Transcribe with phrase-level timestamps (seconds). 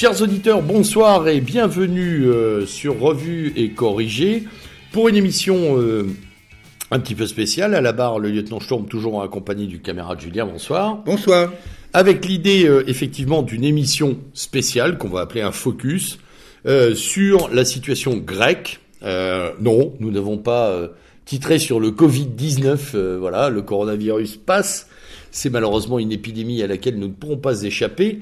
[0.00, 4.44] Chers auditeurs, bonsoir et bienvenue euh, sur Revue et Corrigé
[4.92, 6.06] pour une émission euh,
[6.92, 7.74] un petit peu spéciale.
[7.74, 10.46] À la barre, le lieutenant Sturm, toujours accompagné du camarade Julien.
[10.46, 10.98] Bonsoir.
[11.04, 11.52] Bonsoir.
[11.94, 16.20] Avec l'idée euh, effectivement d'une émission spéciale qu'on va appeler un focus
[16.94, 18.78] sur la situation grecque.
[19.02, 20.90] non, nous n'avons pas
[21.24, 23.16] titré sur le Covid-19.
[23.16, 24.86] voilà, le coronavirus passe.
[25.32, 28.20] C'est malheureusement une épidémie à laquelle nous ne pourrons pas échapper.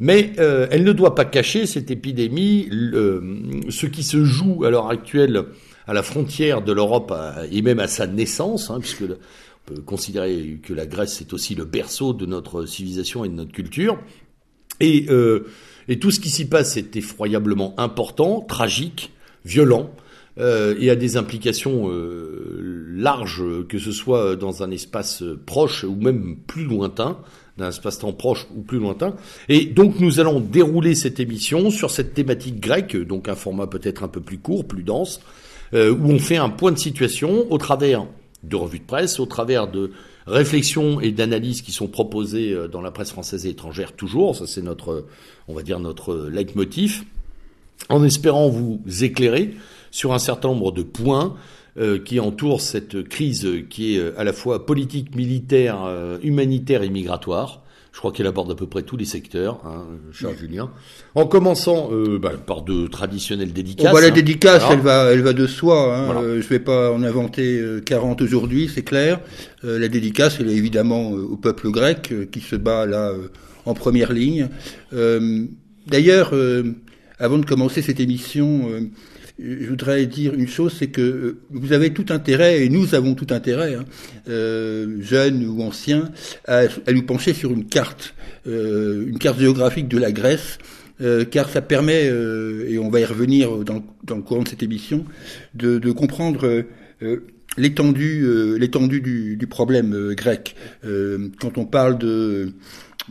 [0.00, 4.88] Mais euh, elle ne doit pas cacher cette épidémie, ce qui se joue à l'heure
[4.88, 5.44] actuelle
[5.86, 7.12] à la frontière de l'Europe
[7.50, 11.54] et même à sa naissance, hein, puisque on peut considérer que la Grèce est aussi
[11.54, 13.98] le berceau de notre civilisation et de notre culture.
[14.80, 15.46] Et, euh,
[16.00, 19.12] tout ce qui s'y passe est effroyablement important, tragique,
[19.44, 19.90] violent,
[20.38, 25.96] euh, et a des implications euh, larges, que ce soit dans un espace proche ou
[25.96, 27.18] même plus lointain
[27.58, 29.14] d'un espace-temps proche ou plus lointain.
[29.48, 34.04] Et donc nous allons dérouler cette émission sur cette thématique grecque, donc un format peut-être
[34.04, 35.20] un peu plus court, plus dense,
[35.74, 38.06] euh, où on fait un point de situation au travers
[38.44, 39.90] de revues de presse, au travers de
[40.26, 44.46] réflexions et d'analyses qui sont proposées euh, dans la presse française et étrangère toujours, ça
[44.46, 45.06] c'est notre,
[45.48, 47.04] on va dire notre leitmotiv,
[47.88, 49.54] en espérant vous éclairer
[49.90, 51.36] sur un certain nombre de points
[52.04, 56.88] qui entoure cette crise qui est euh, à la fois politique, militaire, euh, humanitaire et
[56.88, 57.62] migratoire.
[57.92, 60.70] Je crois qu'elle aborde à peu près tous les secteurs, hein, cher Julien.
[61.14, 61.90] En commençant
[62.20, 63.88] bah, par de traditionnelles dédicaces.
[63.90, 64.10] Oh, bah, la hein.
[64.10, 65.96] dédicace, elle va, elle va de soi.
[65.96, 66.20] Hein.
[66.22, 69.20] je ne vais pas en inventer 40 aujourd'hui, c'est clair.
[69.64, 73.14] la dédicace, elle est évidemment au peuple grec qui se bat là
[73.64, 74.48] en première ligne.
[75.88, 76.32] D'ailleurs,
[77.18, 78.68] avant de commencer cette émission,
[79.38, 83.14] je voudrais dire une chose, c'est que euh, vous avez tout intérêt, et nous avons
[83.14, 83.84] tout intérêt, hein,
[84.28, 86.10] euh, jeunes ou anciens,
[86.46, 88.14] à, nous pencher sur une carte,
[88.46, 90.58] euh, une carte géographique de la Grèce,
[91.30, 93.84] car ça permet, et on va y revenir dans,
[94.16, 95.04] le courant de cette émission,
[95.54, 96.64] de, comprendre
[97.56, 98.26] l'étendue,
[98.58, 100.56] l'étendue du, du, problème grec.
[100.82, 102.52] quand on parle de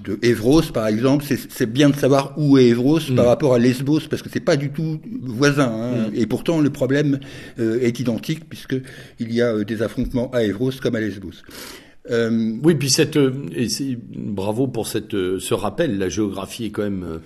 [0.04, 3.28] de Evros, par exemple, c'est bien de savoir où est Evros par mm.
[3.28, 5.72] rapport à Lesbos, parce que c'est pas du tout voisin.
[5.72, 6.10] Hein.
[6.10, 6.16] Mm.
[6.16, 7.20] Et pourtant, le problème
[7.60, 8.76] euh, est identique, puisque
[9.20, 11.44] il y a euh, des affrontements à Evros comme à Lesbos.
[12.10, 13.68] Euh, oui, puis cette, et
[14.16, 15.98] bravo pour cette, ce rappel.
[15.98, 17.20] La géographie est quand même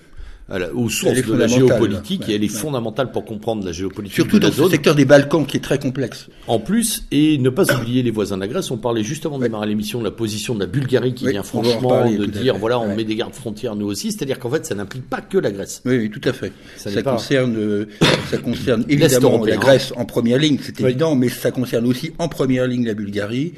[0.74, 4.14] aux sources de la géopolitique et elle est fondamentale pour comprendre la géopolitique.
[4.14, 6.28] Surtout dans le secteur des Balkans qui est très complexe.
[6.46, 8.70] En plus, et ne pas oublier les voisins de la Grèce.
[8.70, 11.42] On parlait juste avant de démarrer l'émission de la position de la Bulgarie qui vient
[11.42, 14.12] franchement de dire voilà, on met des gardes frontières nous aussi.
[14.12, 15.82] C'est-à-dire qu'en fait, ça n'implique pas que la Grèce.
[15.84, 16.52] Oui, tout à fait.
[16.76, 17.86] Ça, concerne, euh,
[18.30, 22.28] ça concerne évidemment la Grèce en première ligne, c'est évident, mais ça concerne aussi en
[22.28, 23.54] première ligne la Bulgarie.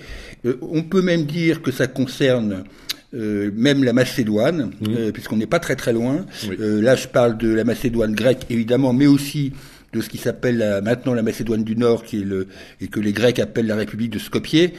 [0.46, 2.64] Euh, on peut même dire que ça concerne
[3.14, 4.86] euh, même la Macédoine, mmh.
[4.88, 6.26] euh, puisqu'on n'est pas très très loin.
[6.58, 9.52] Euh, là, je parle de la Macédoine grecque, évidemment, mais aussi
[9.92, 12.48] de ce qui s'appelle maintenant la Macédoine du Nord, qui est le,
[12.80, 14.72] et que les Grecs appellent la République de Skopje.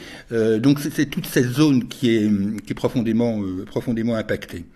[0.58, 2.30] donc c'est toute cette zone qui est,
[2.66, 4.66] qui est profondément, profondément impactée.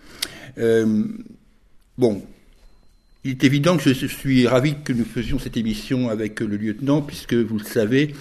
[1.98, 2.22] bon,
[3.22, 7.02] il est évident que je suis ravi que nous faisions cette émission avec le lieutenant,
[7.02, 8.14] puisque vous le savez,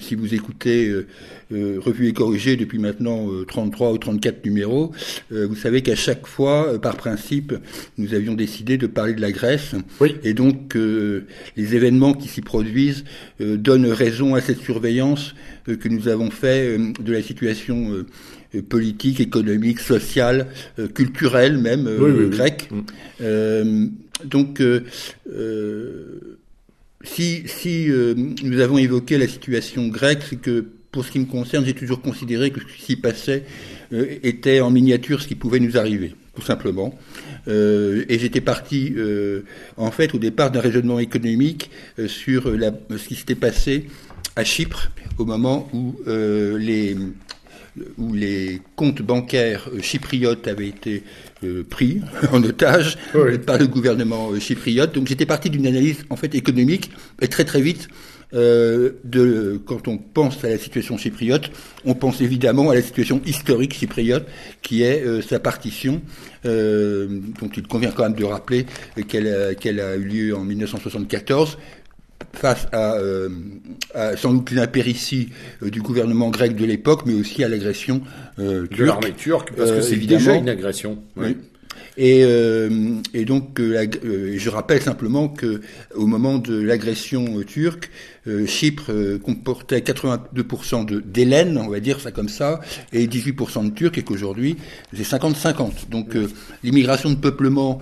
[0.00, 1.06] si vous écoutez euh,
[1.52, 4.92] euh, Revue et Corrigé depuis maintenant 33 euh, ou 34 numéros,
[5.30, 7.52] vous savez qu'à chaque fois, par principe,
[7.98, 9.74] nous avions décidé de parler de la Grèce.
[10.22, 13.04] Et donc, les événements qui s'y produisent
[13.40, 15.34] donnent raison à cette surveillance
[15.66, 18.04] que nous avons fait de la situation
[18.62, 20.46] politique, économique, sociale,
[20.94, 21.88] culturelle même,
[22.30, 22.70] grecque.
[23.20, 23.88] Mm.
[24.24, 24.60] donc,
[27.04, 31.26] si, si euh, nous avons évoqué la situation grecque, c'est que pour ce qui me
[31.26, 33.44] concerne, j'ai toujours considéré que ce qui s'y passait
[33.92, 36.98] euh, était en miniature ce qui pouvait nous arriver, tout simplement.
[37.46, 38.94] Euh, et j'étais parti,
[39.76, 41.70] en fait, au départ d'un raisonnement économique
[42.06, 43.86] sur la, ce qui s'était passé
[44.36, 46.96] à Chypre au moment où les
[47.98, 51.02] où les comptes bancaires chypriotes avaient été
[51.42, 52.00] euh, pris
[52.32, 52.96] en otage
[53.46, 54.94] par le gouvernement euh, chypriote.
[54.94, 56.90] Donc j'étais parti d'une analyse en fait économique
[57.20, 57.88] et très très vite.
[58.32, 61.52] Euh, de, quand on pense à la situation chypriote,
[61.84, 64.26] on pense évidemment à la situation historique chypriote,
[64.60, 66.02] qui est sa partition,
[66.42, 68.66] dont il convient quand même de rappeler
[69.06, 71.58] qu'elle qu'elle a eu lieu en 1974,
[72.32, 73.28] face à, euh,
[73.94, 75.30] à, sans doute l'impéritie
[75.62, 78.02] euh, du gouvernement grec de l'époque, mais aussi à l'agression
[78.38, 78.78] euh, turque.
[78.78, 80.98] De l'armée turque, parce que c'est évidemment une agression.
[81.16, 81.36] Oui.
[81.96, 85.60] Et, euh, et donc, euh, euh, je rappelle simplement que
[85.94, 87.90] au moment de l'agression turque,
[88.46, 88.90] Chypre
[89.22, 92.60] comportait 82% de d'Hélènes, on va dire ça comme ça,
[92.92, 94.56] et 18% de Turcs, et qu'aujourd'hui
[94.94, 95.90] c'est 50-50.
[95.90, 96.16] Donc
[96.62, 97.80] l'immigration de peuplement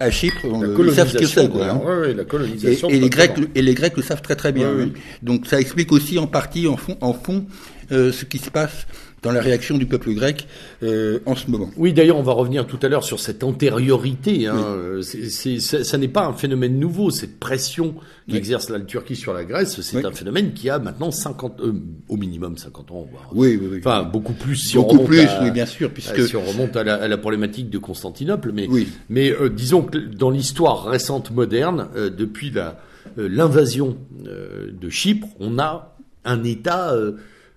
[0.00, 1.50] à Chypre, ils savent ce que c'est.
[1.50, 1.80] Quoi, hein.
[1.84, 2.88] ouais, la colonisation.
[2.88, 4.68] Et, les Grecs, et les Grecs le savent très très bien.
[4.68, 4.90] Hein.
[5.22, 7.44] Donc ça explique aussi en partie, en fond, en fond
[7.90, 8.86] ce qui se passe
[9.24, 10.46] dans la réaction du peuple grec
[10.82, 11.70] euh, en ce moment.
[11.76, 14.46] Oui, d'ailleurs, on va revenir tout à l'heure sur cette antériorité.
[14.46, 15.00] Hein.
[15.02, 17.94] C'est, ça, n'est pas un phénomène nouveau, cette pression
[18.28, 21.72] qu'exerce la Turquie sur la Grèce, c'est un phénomène qui a maintenant 50, euh,
[22.08, 23.06] au minimum 50 ans.
[23.10, 23.78] Voire, oui, oui, oui.
[23.78, 26.44] Enfin, beaucoup plus si beaucoup on remonte plus, à, oui, bien sûr, puisque si on
[26.44, 28.52] remonte à la, à la problématique de Constantinople.
[28.52, 28.88] Mais, oui.
[29.08, 32.78] mais euh, disons que dans l'histoire récente moderne, euh, depuis la,
[33.16, 35.94] l'invasion de Chypre, on a
[36.24, 36.94] un État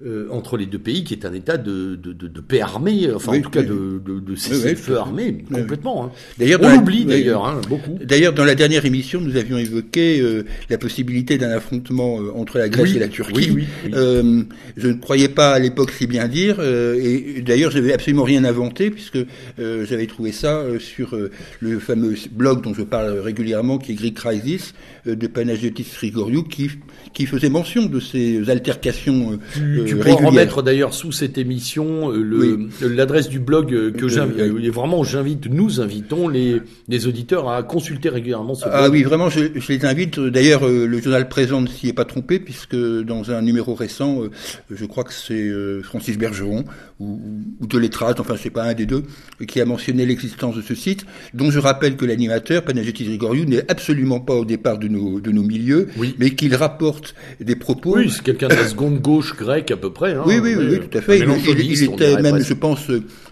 [0.05, 3.09] euh, entre les deux pays, qui est un état de, de, de, de paix armée,
[3.15, 6.05] enfin en tout cas de, de, de cessez-le-feu armé, complètement.
[6.05, 6.11] Hein.
[6.37, 7.97] D'ailleurs, on l'oublie d'ailleurs, hein, beaucoup.
[8.03, 12.59] D'ailleurs, dans la dernière émission, nous avions évoqué euh, la possibilité d'un affrontement euh, entre
[12.59, 13.65] la Grèce et la Turquie.
[13.91, 14.43] Euh,
[14.75, 18.91] je ne croyais pas à l'époque si bien dire, et d'ailleurs, j'avais absolument rien inventé
[18.91, 19.19] puisque
[19.57, 21.17] j'avais trouvé ça sur
[21.59, 24.73] le fameux blog dont je parle régulièrement, qui est Greek Crisis,
[25.05, 26.69] de Panagiotis Grigoriou, qui
[27.13, 29.39] qui faisait mention de ces altercations
[29.87, 34.39] tu pourras remettre d'ailleurs sous cette émission euh, l'adresse du blog euh, que j'invite.
[34.39, 38.81] Euh, vraiment, j'invite, nous invitons les, les auditeurs à consulter régulièrement ce ah blog.
[38.83, 40.19] Ah oui, vraiment, je, je les invite.
[40.19, 44.21] D'ailleurs, le journal présent ne s'y est pas trompé puisque dans un numéro récent,
[44.69, 45.51] je crois que c'est
[45.83, 46.65] Francis Bergeron
[46.99, 47.19] ou,
[47.59, 49.03] ou de Lettrage, enfin c'est pas un des deux,
[49.47, 53.69] qui a mentionné l'existence de ce site, dont je rappelle que l'animateur, Panagiotis Grigoriou, n'est
[53.69, 55.87] absolument pas au départ de nos, de nos milieux,
[56.17, 56.96] mais qu'il rapporte
[57.39, 57.97] des propos...
[57.97, 60.13] Oui, c'est quelqu'un de la seconde gauche grecque à peu près.
[60.13, 61.19] Hein, oui, oui, oui, tout à fait.
[61.19, 62.89] Il, était même, je pense,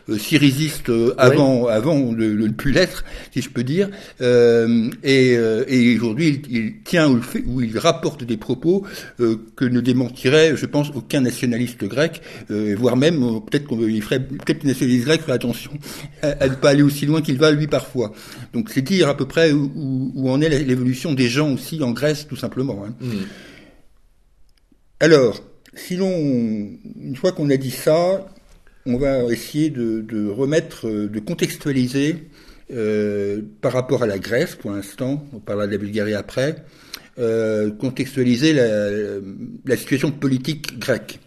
[0.07, 3.03] euh, syrisiste euh, avant, avant de, ne plus l'être,
[3.33, 3.89] si je peux dire.
[4.21, 5.33] Euh, et,
[5.67, 8.85] et aujourd'hui, il, tient fait, où il rapporte des propos
[9.17, 14.69] que ne démentirait, je pense, aucun nationaliste grec, voire même peut-être qu'on ferait, peut-être les
[14.69, 15.71] nationalistes grecs ferait attention
[16.21, 18.13] à, ne pas aller aussi loin qu'il va lui parfois.
[18.53, 21.91] Donc c'est dire à peu près où, où, en est l'évolution des gens aussi en
[21.91, 22.85] Grèce, tout simplement.
[22.87, 22.93] Hein.
[23.01, 23.07] Mm.
[24.99, 25.41] Alors,
[25.73, 28.25] si l'on, une fois qu'on a dit ça,
[28.85, 32.29] on va essayer de, remettre, de contextualiser
[32.71, 36.63] euh, par rapport à la Grèce pour l'instant, on parlera de la Bulgarie après,
[37.19, 41.19] euh, contextualiser la, situation politique grecque.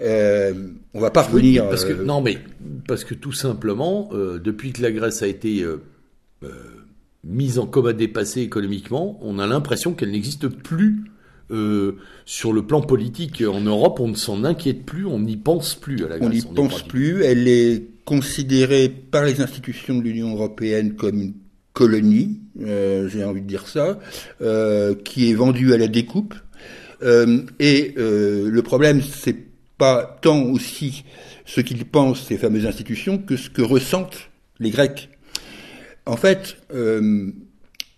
[0.00, 0.52] Euh,
[0.94, 1.68] on va pas revenir.
[1.68, 2.38] parce que, non, mais
[2.86, 5.64] parce que tout simplement, depuis que la Grèce a été
[7.24, 11.04] mise en coma dépassé économiquement, on a l'impression qu'elle n'existe plus
[11.50, 15.74] euh, sur le plan politique en Europe, on ne s'en inquiète plus, on n'y pense
[15.74, 16.28] plus à la Grèce.
[16.28, 17.22] On n'y pense plus.
[17.22, 21.34] Elle est considérée par les institutions de l'Union européenne comme une
[21.72, 23.98] colonie, euh, j'ai envie de dire ça,
[24.42, 26.34] euh, qui est vendue à la découpe.
[27.02, 29.36] Et le problème, c'est
[29.78, 31.04] pas tant aussi
[31.46, 35.08] ce qu'ils pensent ces fameuses institutions que ce que ressentent les Grecs.
[36.04, 36.58] En fait,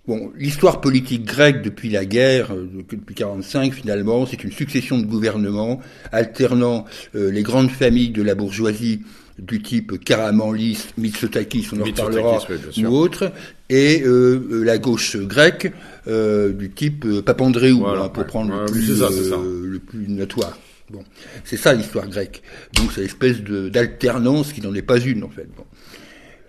[0.08, 5.06] Bon, l'histoire politique grecque depuis la guerre, euh, depuis 45 finalement, c'est une succession de
[5.06, 5.80] gouvernements
[6.10, 9.02] alternant euh, les grandes familles de la bourgeoisie
[9.38, 12.40] du type Karamanlis, Mitsotakis, on en reparlera,
[12.78, 13.32] ou autres,
[13.70, 15.72] et euh, la gauche grecque
[16.06, 20.58] du type Papandréou, hein, pour prendre le, plus, le plus notoire.
[20.90, 21.04] Bon,
[21.44, 22.42] c'est ça l'histoire grecque.
[22.74, 25.48] Donc c'est l'espèce d'alternance qui n'en est pas une en fait.
[25.56, 25.64] Bon.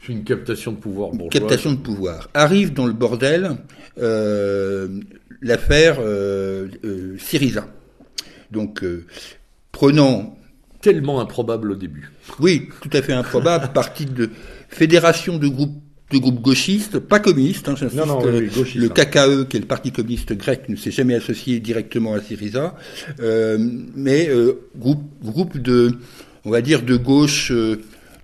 [0.05, 1.29] C'est une captation de pouvoir bourgeois.
[1.29, 2.29] Captation de pouvoir.
[2.33, 3.57] Arrive dans le bordel
[3.97, 4.99] euh,
[5.41, 7.67] l'affaire euh, euh, Syriza.
[8.51, 8.83] Donc,
[9.71, 10.37] prenant...
[10.81, 12.11] Tellement improbable au début.
[12.39, 14.29] Oui, tout à fait improbable, partie de
[14.69, 15.79] fédération de groupes
[16.11, 18.89] de groupes gauchistes, pas communistes, hein, non, non, le hein.
[18.89, 22.75] KKE, qui est le parti communiste grec, ne s'est jamais associé directement à Syriza,
[23.17, 24.29] mais
[24.77, 25.97] groupe, groupe de,
[26.45, 27.51] on va dire, de gauche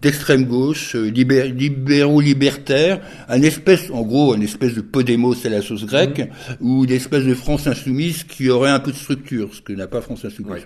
[0.02, 5.86] d'extrême gauche, euh, libéraux-libertaires, un espèce, en gros, une espèce de Podemos à la sauce
[5.86, 6.54] grecque, mmh.
[6.62, 9.88] ou une espèce de France insoumise qui aurait un peu de structure, ce que n'a
[9.88, 10.66] pas France insoumise.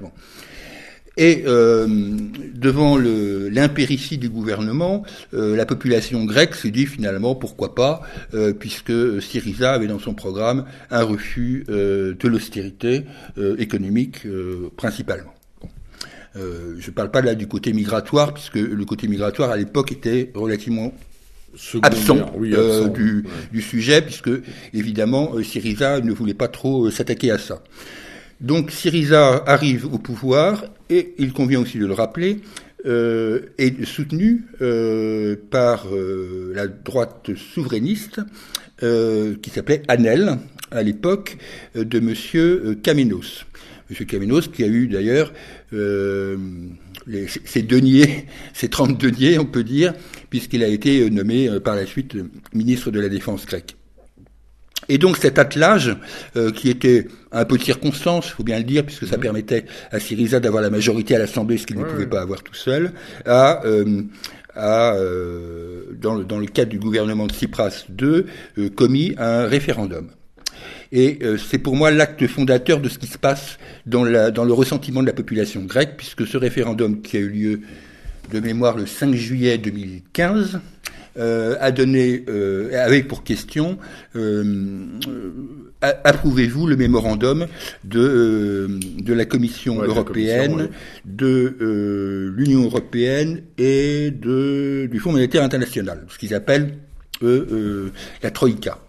[1.16, 1.88] Et euh,
[2.56, 8.02] devant l'impéritie du gouvernement, euh, la population grecque se dit finalement pourquoi pas,
[8.34, 13.04] euh, puisque Syriza avait dans son programme un refus euh, de l'austérité
[13.58, 14.28] économique
[14.76, 15.34] principalement.
[16.36, 19.92] Euh, je ne parle pas là du côté migratoire, puisque le côté migratoire à l'époque
[19.92, 20.94] était relativement
[21.84, 24.32] absent, euh, du, du, sujet, puisque
[24.74, 27.64] évidemment euh, Syriza ne voulait pas trop s'attaquer à ça.
[28.42, 32.40] Donc Syriza arrive au pouvoir, et il convient aussi de le rappeler,
[32.86, 34.44] est soutenu
[35.50, 35.88] par
[36.54, 38.20] la droite souverainiste
[38.80, 40.40] qui s'appelait Anel
[40.72, 41.38] à l'époque
[41.76, 43.46] de Monsieur Kamenos.
[43.94, 45.32] Monsieur Kamenos qui a eu d'ailleurs
[45.72, 49.94] ses deniers, ses 30 deniers, on peut dire,
[50.32, 52.18] puisqu'il a été nommé par la suite
[52.56, 53.76] ministre de la Défense grecque.
[54.90, 55.96] Et donc cet attelage,
[56.36, 59.66] euh, qui était un peu de circonstance, il faut bien le dire, puisque ça permettait
[59.92, 62.94] à Syriza d'avoir la majorité à l'Assemblée, ce qu'il ne pouvait pas avoir tout seul,
[63.28, 64.02] a, euh,
[64.58, 70.10] euh, dans, le, dans, le, cadre du gouvernement de Tsipras II, commis un référendum.
[70.96, 71.20] Et
[71.50, 73.58] c'est pour moi l'acte fondateur de ce qui se passe
[73.88, 77.30] dans, la, dans le ressentiment de la population grecque, puisque ce référendum qui a eu
[77.30, 77.62] lieu
[78.32, 80.60] de mémoire le 5 juillet 2015,
[81.16, 83.78] euh, a donné, euh, avec pour question,
[84.16, 84.86] euh,
[85.82, 87.46] approuvez-vous le mémorandum
[87.84, 90.70] de, de la Commission européenne,
[91.06, 96.74] de l'Union européenne et de, du Fonds monétaire international, ce qu'ils appellent
[97.22, 98.80] la Troïka.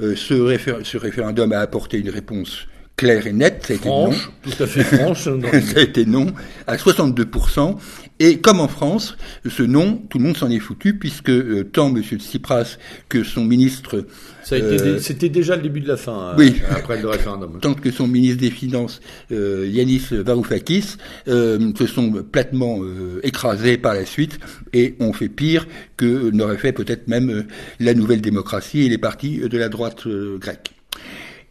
[0.00, 2.66] Ce, ce référendum a apporté une réponse
[2.98, 4.10] claire et nette, ça a été non.
[4.42, 5.22] Tout à fait franche.
[5.24, 5.30] ça
[5.76, 6.26] a été non
[6.66, 7.76] à 62%.
[8.18, 9.16] Et comme en France,
[9.48, 12.02] ce non, tout le monde s'en est foutu, puisque euh, tant M.
[12.02, 12.76] Tsipras
[13.08, 14.04] que son ministre...
[14.52, 17.58] Euh, c'était déjà le début de la fin, euh, oui, après le référendum.
[17.62, 19.00] Tant que son ministre des Finances,
[19.30, 22.80] Yanis Varoufakis, se sont platement
[23.22, 24.38] écrasés par la suite
[24.72, 27.44] et ont fait pire que n'aurait fait peut-être même
[27.80, 30.06] la nouvelle démocratie et les partis de la droite
[30.38, 30.72] grecque.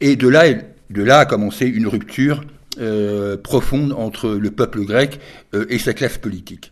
[0.02, 0.46] Et de là,
[0.90, 2.44] de là a commencé une rupture
[2.80, 5.20] euh, profonde entre le peuple grec
[5.56, 6.72] euh, et sa classe politique.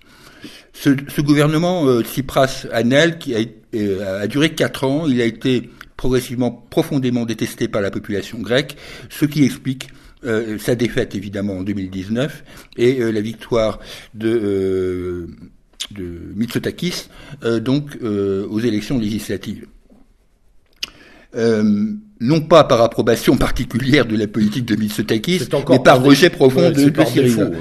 [0.73, 3.39] Ce, ce gouvernement euh, Tsipras-Anel, qui a,
[3.75, 8.77] euh, a, duré quatre ans, il a été progressivement profondément détesté par la population grecque,
[9.09, 9.89] ce qui explique
[10.57, 12.43] sa défaite évidemment en 2019
[12.77, 13.79] et la victoire
[14.15, 15.27] de,
[15.91, 17.09] de Mitsotakis
[17.61, 19.67] donc aux élections législatives.
[21.35, 21.63] Euh,
[22.21, 26.89] non pas par approbation particulière de la politique de Mitsotakis, mais par rejet profond de,
[26.89, 27.51] de Syriza.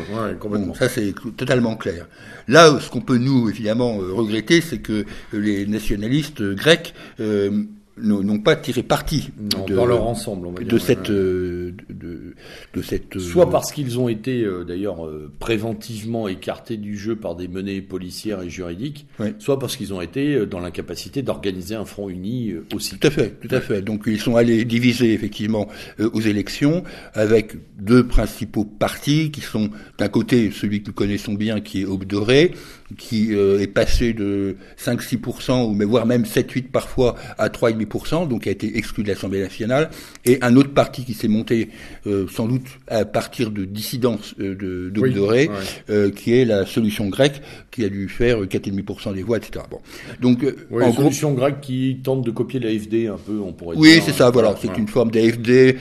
[0.78, 2.06] ça c'est totalement clair.
[2.46, 7.64] Là, ce qu'on peut nous évidemment euh, regretter, c'est que les nationalistes grecs euh,
[7.96, 12.34] n'ont pas tiré parti de, dans leur ensemble, on va dire, de, cette, euh, de,
[12.74, 17.36] de, cette, soit parce qu'ils ont été euh, d'ailleurs euh, préventivement écartés du jeu par
[17.36, 19.06] des menées policières et juridiques,
[19.38, 22.98] soit parce qu'ils ont été dans l'incapacité d'organiser un front uni aussi.
[22.98, 23.82] Tout à fait, tout à fait.
[23.82, 26.82] Donc ils sont allés diviser effectivement aux élections
[27.12, 31.84] avec deux principaux partis qui sont d'un côté celui que nous connaissons bien qui est
[31.84, 32.04] Aube
[32.98, 38.50] Qui est passé de 5-6% ou mais voire même 7-8 parfois à 3,5 donc a
[38.50, 39.90] été exclu de l'Assemblée nationale,
[40.24, 41.70] et un autre parti qui s'est monté
[42.06, 45.50] euh, sans doute à partir de dissidence euh, de d'Obdoré,
[45.90, 49.64] euh, qui est la solution grecque, qui a dû faire 4,5% des voix, etc.
[49.70, 49.78] Bon.
[50.20, 53.98] Donc, en solution grecque qui tente de copier l'AFD un peu, on pourrait oui, dire.
[53.98, 55.76] Oui, c'est ça, voilà, c'est une forme d'AFD,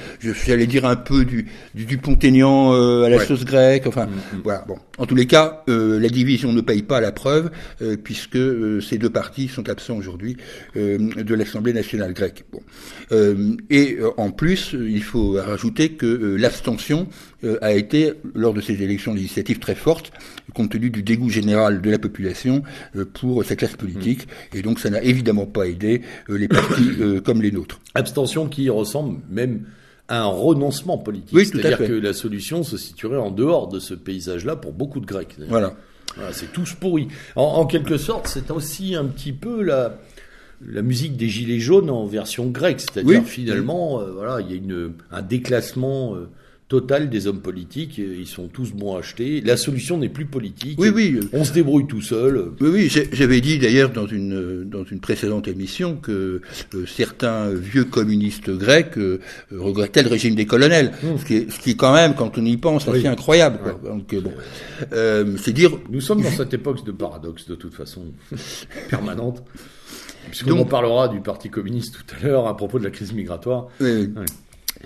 [0.45, 4.41] j'allais dire un peu du, du, du Pont-Aignan à la sauce grecque, enfin, mm, mm.
[4.43, 4.75] voilà, bon.
[4.97, 7.51] En tous les cas, la division ne paye pas la preuve,
[8.03, 8.37] puisque
[8.81, 10.37] ces deux partis sont absents aujourd'hui
[10.75, 12.45] de l'Assemblée nationale grec.
[12.51, 12.61] Bon.
[13.11, 17.07] Euh, et euh, en plus, il faut rajouter que euh, l'abstention
[17.61, 20.13] a été, lors de ces élections législatives, très forte,
[20.53, 22.63] compte tenu du dégoût général de la population
[23.15, 24.27] pour sa classe politique.
[24.27, 24.57] Mmh.
[24.57, 26.91] Et donc, ça n'a évidemment pas aidé les partis
[27.25, 27.81] comme les nôtres.
[27.95, 29.65] Abstention qui ressemble même
[30.07, 31.35] à un renoncement politique.
[31.35, 35.05] Oui, C'est-à-dire que la solution se situerait en dehors de ce paysage-là pour beaucoup de
[35.05, 35.35] Grecs.
[35.49, 35.75] Voilà.
[36.15, 37.07] Voilà c'est tous pourri.
[37.35, 39.97] En, en, quelque sorte, c'est aussi un petit peu la,
[40.65, 44.57] la musique des Gilets jaunes en version grecque, c'est-à-dire finalement, euh, voilà, il y a
[44.57, 46.29] une, un déclassement euh,
[46.73, 49.41] total des hommes politiques, ils sont tous bons à acheter.
[49.41, 50.79] La solution n'est plus politique.
[50.79, 51.19] Oui, oui.
[51.31, 52.49] On se débrouille tout seul.
[52.59, 53.05] Oui, oui.
[53.11, 56.41] J'avais dit d'ailleurs dans une dans une précédente émission que
[56.73, 58.97] euh, certains vieux communistes grecs
[59.51, 61.17] regrettaient le régime des colonels, mmh.
[61.19, 63.59] ce, qui est, ce qui quand même, quand on y pense, assez incroyable.
[63.83, 64.33] Donc bon,
[65.37, 65.77] c'est dire.
[65.91, 68.01] Nous sommes dans cette époque de paradoxe de toute façon
[68.89, 69.43] permanente.
[70.29, 73.67] Puisqu'on on parlera du Parti communiste tout à l'heure à propos de la crise migratoire.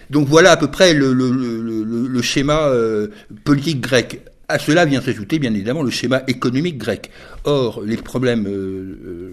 [0.10, 3.08] Donc voilà à peu près le, le, le, le schéma euh,
[3.44, 4.22] politique grec.
[4.50, 7.12] À cela vient s'ajouter bien évidemment le schéma économique grec.
[7.44, 9.32] Or, les problèmes euh, euh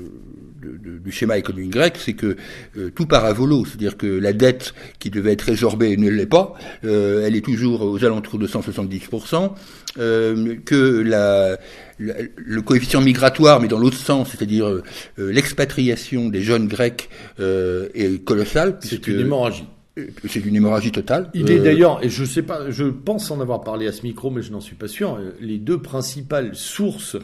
[1.04, 2.36] du schéma économique grec, c'est que
[2.78, 6.26] euh, tout part à volo, c'est-à-dire que la dette qui devait être résorbée ne l'est
[6.26, 6.54] pas,
[6.84, 9.52] euh, elle est toujours aux alentours de 170%,
[9.98, 11.58] euh, que la,
[11.98, 14.82] le coefficient migratoire, mais dans l'autre sens, c'est-à-dire euh,
[15.18, 18.78] l'expatriation des jeunes grecs est colossale.
[18.80, 19.66] C'est une hémorragie.
[20.26, 21.30] C'est une hémorragie totale.
[21.34, 24.30] Il est d'ailleurs, et je sais pas, je pense en avoir parlé à ce micro,
[24.30, 25.18] mais je n'en suis pas sûr.
[25.40, 27.16] Les deux principales sources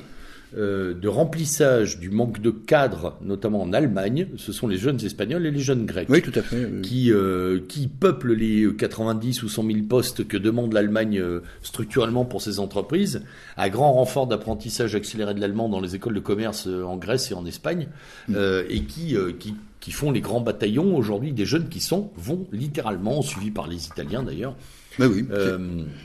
[0.57, 5.47] euh, de remplissage du manque de cadres, notamment en Allemagne, ce sont les jeunes espagnols
[5.47, 6.09] et les jeunes grecs.
[6.11, 6.81] Oui, tout à fait.
[6.83, 12.25] Qui, euh, qui peuplent les 90 ou 100 000 postes que demande l'Allemagne euh, structurellement
[12.25, 13.23] pour ses entreprises,
[13.57, 17.35] à grand renfort d'apprentissage accéléré de l'allemand dans les écoles de commerce en Grèce et
[17.35, 17.87] en Espagne,
[18.29, 18.37] mm.
[18.69, 23.23] et qui, qui, qui font les grands bataillons aujourd'hui des jeunes qui sont, vont littéralement,
[23.23, 24.55] suivis par les Italiens d'ailleurs.
[24.99, 25.27] Mais oui.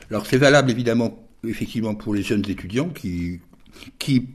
[0.09, 3.39] Alors c'est valable évidemment effectivement pour les jeunes étudiants qui
[3.99, 4.29] qui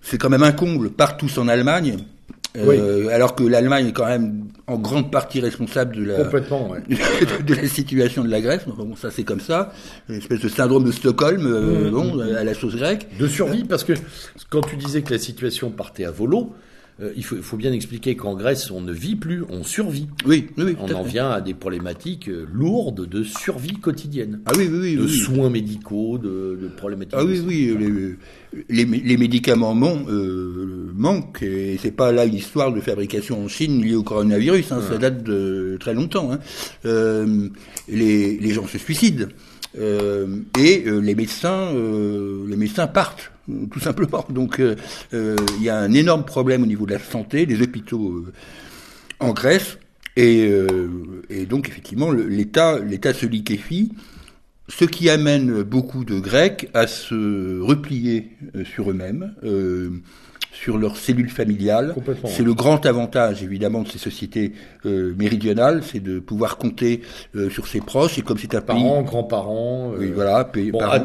[0.00, 1.98] c'est quand même un comble, partout en Allemagne.
[2.56, 7.68] Euh, alors que l'Allemagne est quand même en grande partie responsable de la, de, la
[7.68, 8.62] situation de la Grèce.
[8.66, 9.72] Bon, ça c'est comme ça,
[10.08, 12.36] une espèce de syndrome de Stockholm, euh, mmh, bon, mmh.
[12.36, 13.06] à la sauce grecque.
[13.18, 13.92] De survie, parce que
[14.48, 16.54] quand tu disais que la situation partait à volo,
[17.00, 20.08] euh, il, faut, bien expliquer qu'en Grèce, on ne vit plus, on survit.
[20.26, 24.40] Oui, oui, On en vient à des problématiques euh, lourdes de survie quotidienne.
[24.46, 24.96] Ah oui, oui, oui.
[24.96, 27.14] De soins médicaux, de, de, problématiques.
[27.16, 28.16] Ah oui, oui.
[28.68, 29.76] Les, les, médicaments
[30.08, 34.72] euh, manquent et c'est pas là une histoire de fabrication en Chine liée au coronavirus.
[34.72, 36.32] Hein, Ça date de très longtemps.
[36.32, 36.40] Hein.
[36.84, 37.48] Euh,
[37.88, 39.26] les, les gens se suicident.
[39.76, 43.30] Et les médecins, les médecins partent
[43.70, 44.24] tout simplement.
[44.30, 44.60] Donc
[45.12, 48.26] il y a un énorme problème au niveau de la santé, des hôpitaux
[49.20, 49.78] en Grèce,
[50.16, 50.50] et,
[51.48, 52.78] donc effectivement l'État
[53.14, 53.92] se liquéfie,
[54.68, 58.30] ce qui amène beaucoup de Grecs à se replier
[58.64, 59.34] sur eux-mêmes
[60.52, 61.94] sur leurs cellules familiales.
[62.26, 64.52] C'est le grand avantage évidemment de ces sociétés
[64.86, 67.02] euh, méridionales, c'est de pouvoir compter
[67.34, 69.92] euh, sur ses proches et comme c'est un parents, grands-parents.
[69.92, 70.50] Euh, oui, voilà.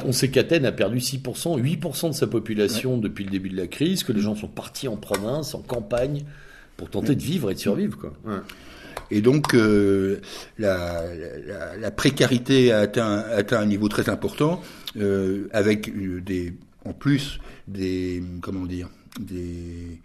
[0.06, 3.68] On sait qu'Athènes a perdu 6%, 8% de sa population depuis le début de la
[3.68, 6.24] crise, que les gens sont partis en province, en campagne,
[6.78, 8.14] pour tenter de vivre et de survivre, quoi.
[9.12, 9.54] Et donc
[10.58, 11.04] la,
[11.80, 14.62] la, précarité a atteint, atteint, un niveau très important,
[15.52, 15.92] avec
[16.24, 16.54] des,
[16.86, 20.00] en plus des comment dire des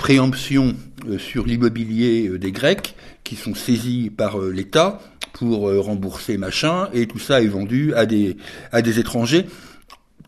[0.00, 0.74] préemptions
[1.08, 5.00] euh, sur l'immobilier euh, des Grecs qui sont saisis par euh, l'État
[5.34, 8.36] pour rembourser machin, et tout ça est vendu à des,
[8.72, 9.46] à des étrangers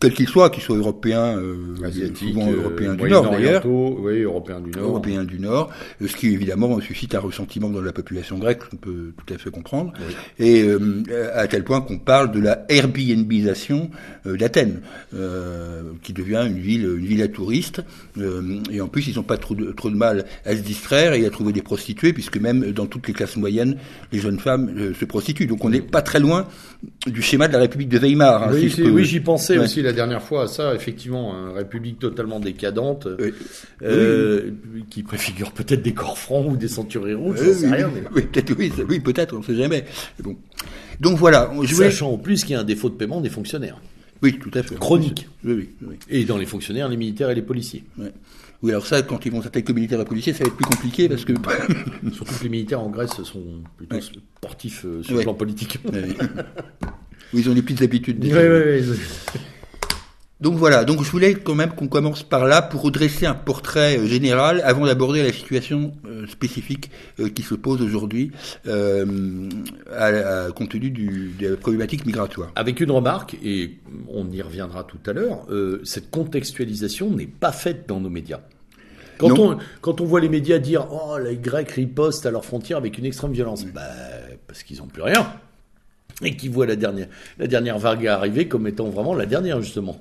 [0.02, 1.76] quels qu'ils soient, qu'ils soient européens, euh,
[2.16, 5.70] souvent euh, européens du Nord d'ailleurs, oui, européens du Nord, européens du Nord,
[6.02, 9.38] euh, ce qui évidemment suscite un ressentiment dans la population grecque, on peut tout à
[9.38, 9.92] fait comprendre,
[10.40, 13.90] et euh, à tel point qu'on parle de la Airbnbisation
[14.24, 14.80] d'Athènes,
[16.02, 17.82] qui devient une ville, une ville à touristes,
[18.72, 21.24] et en plus ils n'ont pas trop de, trop de mal à se distraire et
[21.24, 23.76] à trouver des prostituées, puisque même dans toutes les classes moyennes,
[24.10, 25.46] les jeunes femmes se prostituent.
[25.46, 26.48] Donc on n'est pas très loin
[27.06, 28.44] du schéma de la République de Weimar.
[28.44, 32.40] Hein, oui, oui j'y pensais aussi la dernière fois à ça, effectivement, une république totalement
[32.40, 33.06] décadente,
[33.82, 34.50] euh,
[34.90, 37.90] qui préfigure peut-être des corps francs ou des centuries rouges, sais rien.
[38.14, 39.84] Oui, peut-être, oui, peut-être, on ne sait jamais.
[40.20, 40.36] Bon.
[41.00, 41.50] Donc voilà.
[41.62, 43.80] Je Sachant en plus qu'il y a un défaut de paiement des fonctionnaires.
[44.22, 44.76] Oui, tout à fait.
[44.76, 45.28] Chronique.
[45.44, 47.84] Oui, oui, Et dans les fonctionnaires, les militaires et les policiers.
[48.62, 50.56] Oui, alors ça, quand ils vont s'attaquer aux militaires et aux policiers, ça va être
[50.56, 51.32] plus compliqué parce que.
[52.12, 53.42] Surtout que les militaires en Grèce sont
[53.76, 55.78] plutôt sportifs euh, sur le plan politique.
[55.92, 56.14] oui,
[57.34, 58.18] ils ont des petites habitudes.
[58.22, 58.98] Oui, oui, oui.
[60.42, 63.96] Donc voilà, donc je voulais quand même qu'on commence par là pour redresser un portrait
[63.96, 68.32] euh, général avant d'aborder la situation euh, spécifique euh, qui se pose aujourd'hui
[68.66, 72.50] à, compte tenu du, de la problématique migratoire.
[72.56, 73.78] Avec une remarque, et
[74.08, 75.46] on y reviendra tout à l'heure,
[75.84, 78.40] cette contextualisation n'est pas faite dans nos médias.
[79.18, 82.78] Quand on, quand on voit les médias dire «Oh, les Grecs ripostent à leurs frontières
[82.78, 83.82] avec une extrême violence bah,
[84.48, 85.32] parce qu'ils n'ont plus rien
[86.22, 87.08] et qui voit la dernière,
[87.38, 90.00] la dernière vague arriver comme étant vraiment la dernière justement.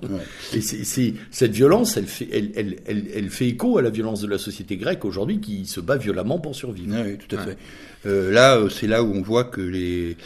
[0.54, 4.22] Et c'est cette violence, elle fait, elle, elle, elle, elle, fait écho à la violence
[4.22, 6.96] de la société grecque aujourd'hui qui se bat violemment pour survivre.
[7.06, 7.58] oui, tout à fait.
[8.06, 10.18] Euh, là, euh, c'est là où on voit que les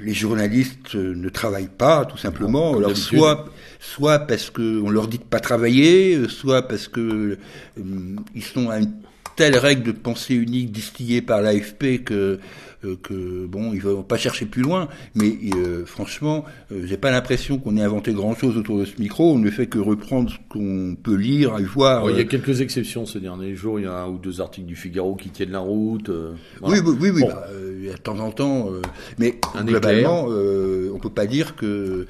[0.00, 2.76] les journalistes euh, ne travaillent pas, tout simplement.
[2.76, 7.38] Alors, soit, soit parce qu'on leur dit de pas travailler, soit parce que
[7.76, 8.90] ils sont à une
[9.36, 12.38] telle règle de pensée unique distillée par l'AFP que
[12.84, 14.88] euh, que bon, ils vont pas chercher plus loin.
[15.14, 19.00] Mais euh, franchement, euh, j'ai pas l'impression qu'on ait inventé grand chose autour de ce
[19.00, 19.32] micro.
[19.32, 22.10] On ne fait que reprendre ce qu'on peut lire et voir.
[22.10, 23.78] il y a quelques exceptions ces derniers jours.
[23.78, 26.10] Il y a un ou deux articles du Figaro qui tiennent la route.
[26.62, 27.22] Oui, oui, oui.
[27.22, 27.46] Bah,
[27.78, 28.70] il y a de temps en temps,
[29.18, 32.06] mais globalement, on peut pas dire que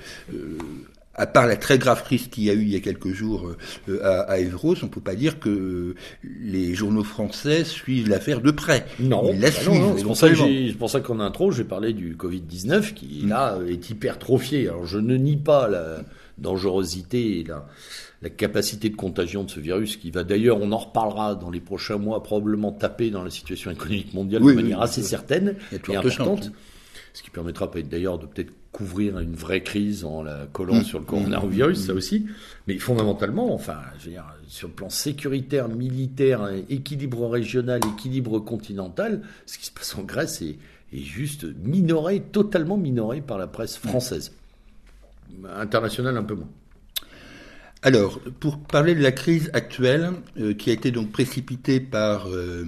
[1.15, 3.51] à part la très grave crise qu'il y a eu il y a quelques jours
[3.89, 5.95] euh, à, à Evros, on peut pas dire que
[6.25, 8.87] les journaux français suivent l'affaire de près.
[8.99, 9.95] Non, Ils la bah suivent.
[9.97, 13.29] C'est pour ça qu'en intro, j'ai parlé du Covid-19 qui, mm.
[13.29, 14.69] là, est hypertrophié.
[14.69, 15.69] Alors, je ne nie pas
[16.39, 17.67] dangerosité et la,
[18.23, 21.61] la capacité de contagion de ce virus, qui va d'ailleurs, on en reparlera dans les
[21.61, 26.53] prochains mois, probablement taper dans la situation économique mondiale de manière assez certaine et importante.
[27.13, 30.85] Ce qui permettra d'ailleurs de peut-être couvrir une vraie crise en la collant mmh.
[30.85, 31.87] sur le coronavirus, mmh.
[31.87, 32.27] ça aussi.
[32.67, 39.23] Mais fondamentalement, enfin, je veux dire, sur le plan sécuritaire, militaire, équilibre régional, équilibre continental,
[39.45, 40.57] ce qui se passe en Grèce est,
[40.93, 44.33] est juste minoré, totalement minoré par la presse française.
[45.57, 46.49] Internationale un peu moins.
[47.83, 52.65] Alors, pour parler de la crise actuelle, euh, qui a été donc précipitée par, euh,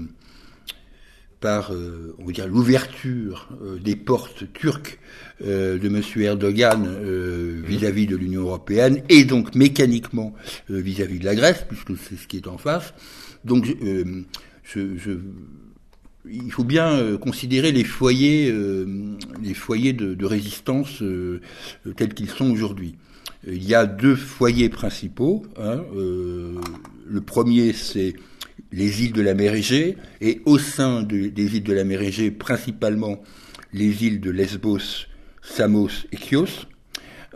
[1.45, 3.51] par euh, on va l'ouverture
[3.85, 4.99] des portes turques
[5.41, 6.03] de M.
[6.17, 6.89] Erdogan
[7.63, 10.33] vis-à-vis de l'Union européenne, et donc mécaniquement
[10.71, 12.95] vis-à-vis de la Grèce, puisque c'est ce qui est en face.
[13.45, 13.67] Donc,
[16.31, 18.87] il faut bien euh, considérer les foyers, euh,
[19.39, 21.41] de, résistance euh,
[21.97, 22.97] tels qu'ils sont aujourd'hui.
[23.47, 25.45] Il y a deux foyers principaux.
[25.59, 28.15] Hein, le premier, c'est
[28.73, 32.31] les îles de la mer Égée, et au sein des îles de la mer Égée,
[32.31, 33.23] principalement
[33.73, 35.07] les îles de Lesbos,
[35.43, 36.67] Samos et Chios.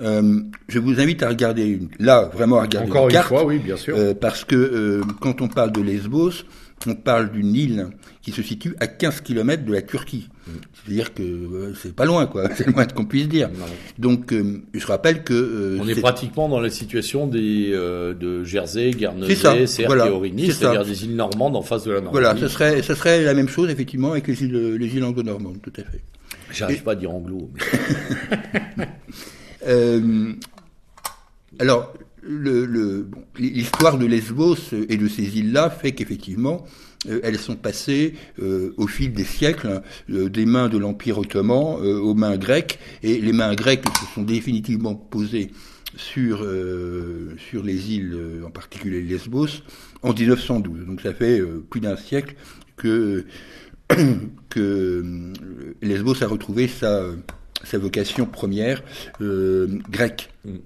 [0.00, 3.96] je vous invite à regarder là vraiment à regarder Encore une, fois, oui, bien sûr,
[4.20, 6.44] parce que quand on parle de Lesbos,
[6.86, 7.88] on parle d'une île
[8.22, 10.28] qui se situe à 15 km de la Turquie.
[10.88, 12.48] C'est-à-dire que euh, c'est pas loin, quoi.
[12.56, 13.50] C'est le moins qu'on puisse dire.
[13.98, 18.92] Donc, euh, je rappelle que euh, on est, pratiquement dans la situation des de Jersey,
[18.92, 22.24] Guernesey, Serre voilà, c'est-à-dire des îles normandes en face de la Normandie.
[22.24, 25.58] Voilà, ce serait, ce serait la même chose effectivement avec les îles, les îles anglo-normandes,
[25.62, 26.00] tout à fait.
[26.50, 27.50] J'arrive pas à dire anglo.
[31.58, 31.92] alors,
[33.38, 34.56] l'histoire le, de Lesbos
[34.88, 39.82] et de ces îles-là fait qu'effectivement, euh, elles sont passées euh, au fil des siècles
[40.10, 44.22] euh, des mains de l'Empire ottoman aux mains grecques, et les mains grecques se sont
[44.22, 45.50] définitivement posées
[45.96, 46.46] sur,
[47.50, 49.62] sur les îles, en particulier Lesbos,
[50.02, 50.86] en 1912.
[50.86, 52.36] Donc ça fait plus d'un siècle
[52.76, 53.24] que,
[54.50, 55.32] que
[55.80, 57.04] Lesbos a retrouvé sa,
[57.64, 58.82] sa vocation première
[59.18, 60.30] grecque.
[60.44, 60.58] Mm.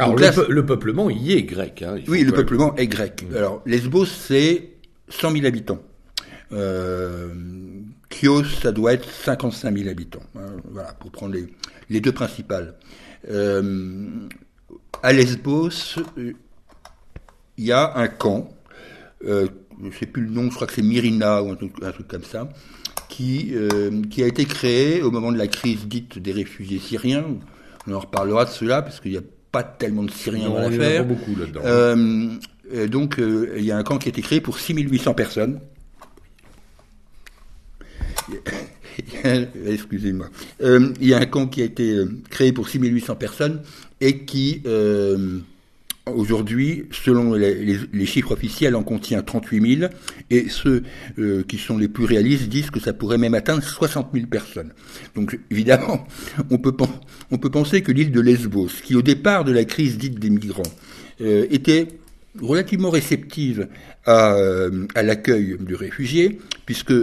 [0.00, 0.16] Alors
[0.48, 1.82] le, peuplement y est grec.
[1.82, 3.24] Hein, oui, le peuplement est grec.
[3.28, 3.36] Mm.
[3.36, 4.70] Alors Lesbos, c'est
[5.08, 5.82] 100 000 habitants.
[6.52, 7.28] Euh,
[8.10, 10.22] Chios, ça doit être 55 000 habitants.
[10.36, 11.46] Hein, voilà, pour prendre les,
[11.90, 12.74] les deux principales.
[13.28, 14.08] Euh,
[15.02, 18.48] à Lesbos, il y a un camp,
[19.24, 19.48] euh,
[19.80, 21.92] je ne sais plus le nom, je crois que c'est Myrina ou un truc, un
[21.92, 22.48] truc comme ça,
[23.08, 27.24] qui, euh, qui a été créé au moment de la crise dite des réfugiés syriens.
[27.86, 31.04] On en reparlera de cela, parce qu'il y a pas tellement de Syriens dans l'affaire.
[31.04, 31.60] beaucoup là-dedans.
[32.72, 35.60] Euh, donc, euh, il y a un camp qui a été créé pour 6800 personnes.
[39.66, 40.28] Excusez-moi.
[40.62, 41.96] Euh, il y a un camp qui a été
[42.28, 43.62] créé pour 6800 personnes
[44.00, 44.62] et qui
[46.06, 49.92] Aujourd'hui, selon les, chiffres officiels, en contient 38 000,
[50.30, 50.82] et ceux
[51.18, 54.72] euh, qui sont les plus réalistes disent que ça pourrait même atteindre 60 000 personnes.
[55.14, 56.06] Donc évidemment,
[56.50, 60.30] on peut, penser que l'île de Lesbos, qui au départ de la crise dite des
[60.30, 60.62] migrants,
[61.20, 61.88] euh, était
[62.40, 63.68] relativement réceptive
[64.06, 66.94] à, euh, à l'accueil du réfugié, puisque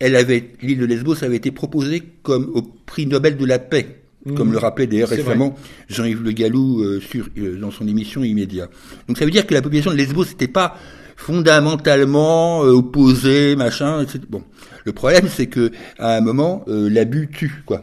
[0.00, 4.03] l'île de Lesbos avait été proposée comme au prix Nobel de la paix
[4.36, 5.54] comme le rappelait d'ailleurs récemment
[5.88, 8.68] Jean-Yves Le Gallou euh, sur, euh, dans son émission Immédiat.
[9.08, 10.76] Donc ça veut dire que la population de Lesbos n'était pas
[11.16, 14.20] fondamentalement euh, opposée, machin, etc.
[14.28, 14.42] Bon,
[14.84, 17.82] le problème c'est que à un moment l'abus tue, quoi.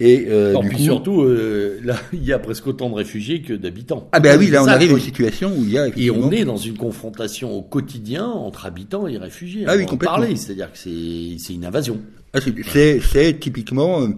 [0.00, 4.08] Et euh, du puis surtout, là, il y a presque autant de réfugiés que d'habitants.
[4.12, 6.30] Ah ben oui, là on arrive à une situation où il y a et on
[6.30, 9.64] est dans une confrontation au quotidien entre habitants et réfugiés.
[9.66, 10.24] Ah oui, complètement.
[10.36, 12.00] c'est-à-dire que c'est une invasion.
[12.32, 14.08] Ah, c'est typiquement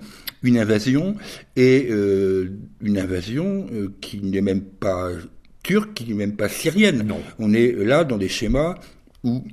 [0.43, 1.17] une invasion,
[1.57, 5.11] et euh, une invasion euh, qui n'est même pas
[5.63, 7.05] turque, qui n'est même pas syrienne.
[7.07, 7.21] Non.
[7.39, 8.75] On est là dans des schémas
[9.25, 9.45] où,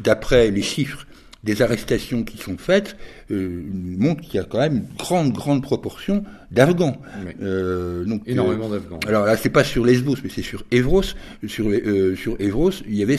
[0.00, 1.06] d'après les chiffres
[1.44, 2.96] des arrestations qui sont faites,
[3.30, 6.96] euh, montrent qu'il y a quand même une grande, grande proportion d'Afghans.
[7.42, 9.00] Euh, donc, Énormément d'Afghans.
[9.06, 11.02] Alors là, c'est pas sur Lesbos, mais c'est sur Evros.
[11.46, 11.70] Sur,
[12.16, 13.18] sur Evros, il y avait,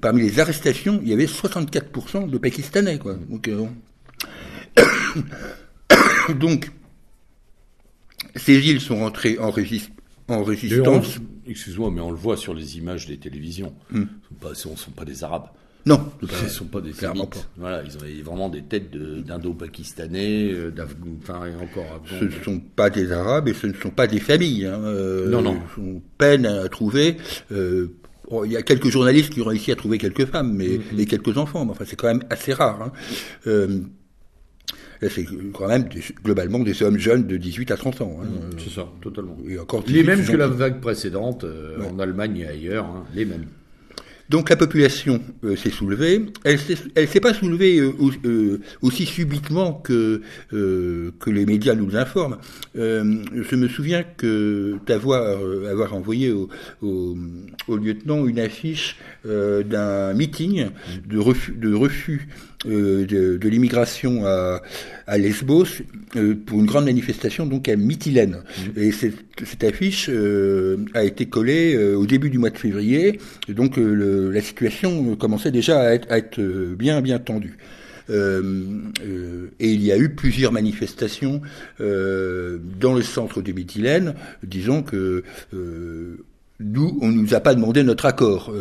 [0.00, 3.14] parmi les arrestations, il y avait 64% de Pakistanais, quoi.
[3.28, 3.46] Donc,
[6.40, 6.70] Donc,
[8.34, 11.18] ces îles sont rentrées en, résistance.
[11.46, 13.74] Excuse-moi, mais on le voit sur les images des télévisions.
[13.90, 14.04] Hmm.
[14.54, 15.48] Ce ne sont, pas des Arabes.
[15.86, 20.72] Non, ce ne sont pas des Clairement Voilà, ils ont vraiment des têtes d'indo-pakistanais, euh,
[21.22, 22.02] enfin encore.
[22.10, 24.66] Ce ne sont pas des Arabes et ce ne sont pas des familles.
[24.66, 24.80] Hein.
[24.82, 25.60] Euh, non, non.
[25.78, 27.18] On peine à trouver.
[27.52, 27.94] Euh,
[28.44, 30.98] il y a quelques journalistes qui ont réussi à trouver quelques femmes, mais mm-hmm.
[30.98, 31.64] et quelques enfants.
[31.64, 32.82] Mais enfin, c'est quand même assez rare.
[32.82, 32.92] Hein.
[35.00, 35.88] C'est quand même
[36.24, 38.20] globalement des hommes jeunes de 18 à 30 ans.
[38.22, 38.26] Hein.
[38.26, 39.36] Mmh, c'est ça, totalement.
[39.86, 43.46] les mêmes que la vague précédente en Allemagne et ailleurs, hein, les mêmes.
[44.28, 46.26] Donc la population euh, s'est soulevée.
[46.44, 46.58] Elle
[46.96, 47.92] ne s'est pas soulevée euh,
[48.24, 52.38] euh, aussi subitement que, que les médias nous informent.
[52.74, 55.38] je me souviens que d'avoir
[55.70, 56.48] avoir envoyé au,
[56.82, 57.16] au,
[57.68, 60.68] au, lieutenant une affiche d'un meeting
[61.06, 62.28] de refus, de refus
[62.66, 64.60] de, de l'immigration à,
[65.06, 65.82] à Lesbos
[66.46, 68.38] pour une grande manifestation donc à Mytilène.
[68.76, 68.80] Mmh.
[68.80, 70.10] Et cette, cette affiche
[70.94, 73.20] a été collée au début du mois de février.
[73.48, 77.56] Et donc le la situation commençait déjà à être, euh, bien bien tendue.
[78.08, 78.42] Euh,
[79.04, 81.40] euh, et il y a eu plusieurs manifestations
[81.80, 85.24] dans le centre de Mytilène, disons que
[86.58, 88.52] nous, on ne nous a pas demandé notre accord,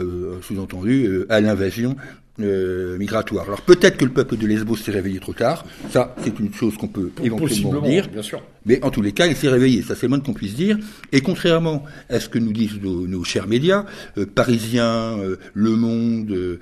[0.41, 1.95] sous-entendu, à l'invasion
[2.41, 3.45] euh, migratoire.
[3.45, 6.76] Alors peut-être que le peuple de Lesbos s'est réveillé trop tard, ça c'est une chose
[6.76, 8.41] qu'on peut éventuellement dire, bien sûr.
[8.65, 10.78] mais en tous les cas il s'est réveillé, ça c'est le moins qu'on puisse dire,
[11.13, 13.86] et contrairement à ce que nous disent nos, chers médias,
[14.17, 16.60] euh, Parisiens, euh, Le Monde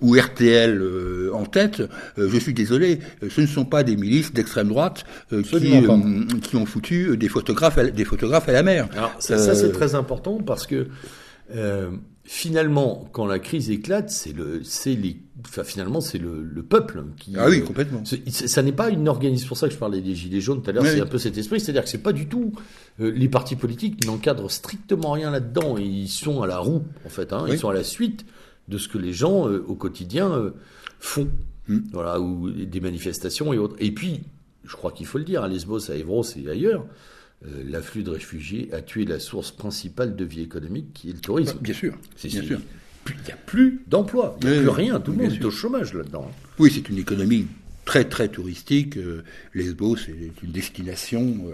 [0.00, 0.82] ou RTL
[1.34, 1.82] en tête,
[2.16, 5.74] je suis désolé, ce ne sont pas des milices d'extrême droite qui,
[6.42, 8.88] qui, ont foutu des photographes à, des photographes à la mer.
[8.96, 10.86] Alors ça, ça c'est très important parce que
[12.24, 17.04] finalement, quand la crise éclate, c'est le, c'est les, enfin, finalement, c'est le, le, peuple
[17.16, 17.34] qui.
[17.36, 18.02] Ah oui, complètement.
[18.04, 19.48] Ça n'est pas une organisation.
[19.48, 20.86] pour ça que je parlais des gilets jaunes tout à l'heure.
[20.86, 22.52] c'est un peu cet esprit, c'est-à-dire que c'est pas du tout
[23.00, 25.76] euh, les partis politiques n'encadrent strictement rien là-dedans.
[25.78, 27.32] Ils sont à la roue, en fait.
[27.32, 28.24] Hein, Ils sont à la suite
[28.68, 30.50] de ce que les gens euh, au quotidien euh,
[31.00, 31.28] font.
[31.68, 31.80] Hmm.
[31.92, 33.76] Voilà, ou des manifestations et autres.
[33.78, 34.22] Et puis,
[34.64, 36.84] je crois qu'il faut le dire, à Lesbos, à Evros et ailleurs,
[37.44, 41.20] euh, l'afflux de réfugiés a tué la source principale de vie économique qui est le
[41.20, 41.58] tourisme.
[41.60, 41.94] Bien sûr.
[42.16, 42.60] C'est sûr.
[43.08, 45.50] Il n'y a plus d'emploi, il n'y a plus rien, tout le monde est au
[45.50, 46.30] chômage là-dedans.
[46.60, 47.48] Oui, c'est une économie
[47.84, 48.96] très très touristique.
[48.96, 49.24] Euh,
[49.54, 51.50] Lesbos est une destination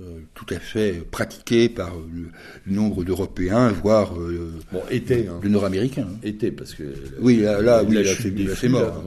[0.00, 4.14] euh, tout à fait pratiquée par le, nombre d'Européens, voire
[4.72, 5.40] bon, été, hein.
[5.42, 6.08] de Nord-Américains.
[6.10, 6.18] Hein.
[6.22, 6.84] Été, parce que
[7.20, 8.02] oui, là, oui,
[8.56, 9.04] c'est mort.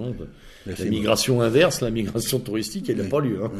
[0.68, 3.39] la migration inverse, la migration touristique, elle n'a pas lieu.
[3.44, 3.52] Hein.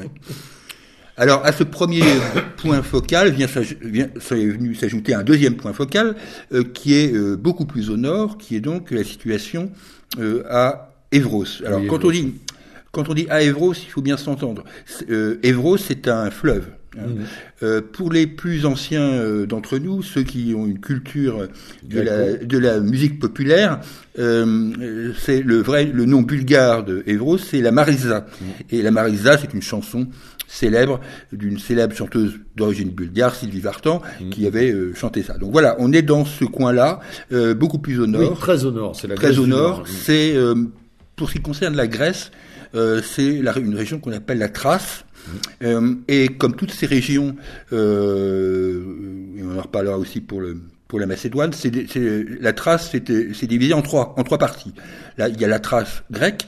[1.18, 2.04] Alors à ce premier
[2.58, 6.16] point focal vient, s'ajouter un deuxième point focal
[6.52, 9.72] euh, qui est euh, beaucoup plus au nord, qui est donc la situation
[10.20, 11.46] euh, à Evros.
[11.66, 12.34] Alors quand on dit
[12.92, 14.64] quand on dit à Evros, il faut bien s'entendre.
[15.10, 16.68] Evros c'est un fleuve.
[16.98, 17.26] Hein.
[17.62, 17.82] Mmh.
[17.92, 21.50] pour les plus anciens d'entre nous, ceux qui ont une culture
[21.84, 23.82] de la, de la musique populaire,
[24.16, 28.22] c'est le vrai le nom bulgare de Evros, c'est la Marisa.
[28.22, 28.46] Mmh.
[28.72, 30.08] Et la Marisa, c'est une chanson
[30.48, 31.00] célèbre
[31.32, 34.30] d'une célèbre chanteuse d'origine bulgare, Sylvie Vartan, mmh.
[34.30, 35.38] qui avait euh, chanté ça.
[35.38, 37.00] Donc voilà, on est dans ce coin-là,
[37.32, 38.32] euh, beaucoup plus au nord.
[38.32, 40.56] Oui, très au nord, c'est la Très au nord, c'est euh,
[41.16, 42.32] pour ce qui concerne la Grèce,
[42.74, 45.06] c'est une région qu'on appelle la Thrace.
[45.62, 45.94] Mmh.
[46.08, 47.36] et comme toutes ces régions,
[47.72, 51.72] et on en reparlera aussi pour le pour la Macédoine, c'est
[52.40, 54.74] la Thrace c'est divisé en trois en trois parties.
[55.18, 56.48] Là, il y a la Thrace grecque,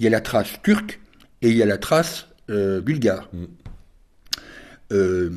[0.00, 0.98] il y a la Thrace turque
[1.42, 3.28] et il y a la Thrace euh, bulgare.
[3.32, 3.44] Mm.
[4.92, 5.30] Euh,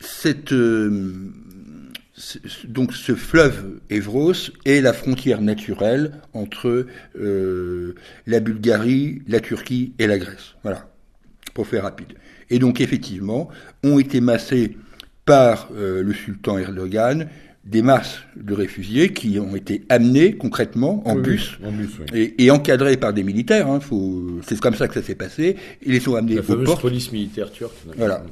[0.00, 1.30] cette, euh,
[2.64, 4.32] donc ce fleuve Evros
[4.64, 10.54] est la frontière naturelle entre la Bulgarie, la Turquie et la Grèce.
[10.62, 10.90] Voilà,
[11.54, 12.14] pour faire rapide.
[12.50, 13.48] Et donc effectivement,
[13.82, 14.76] ont été massés
[15.24, 17.28] par le sultan Erdogan
[17.66, 21.58] des masses de réfugiés qui ont été amenés concrètement en bus,
[22.12, 23.68] et, encadrés par des militaires.
[23.68, 23.80] Hein,
[24.46, 25.56] c'est comme ça que ça s'est passé.
[25.84, 27.74] Ils les sont amenés La fameuse police militaire turque.
[27.96, 28.22] Voilà.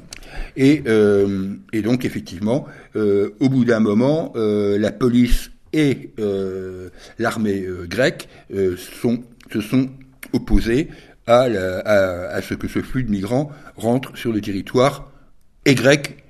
[0.55, 6.11] Et, euh, et donc effectivement, euh, au bout d'un moment, euh, la police et
[7.17, 8.29] l'armée grecque
[8.77, 9.89] sont, se sont
[10.31, 10.89] opposés
[11.25, 15.11] à, à, à ce que ce flux de migrants rentre sur le territoire
[15.65, 16.22] et grec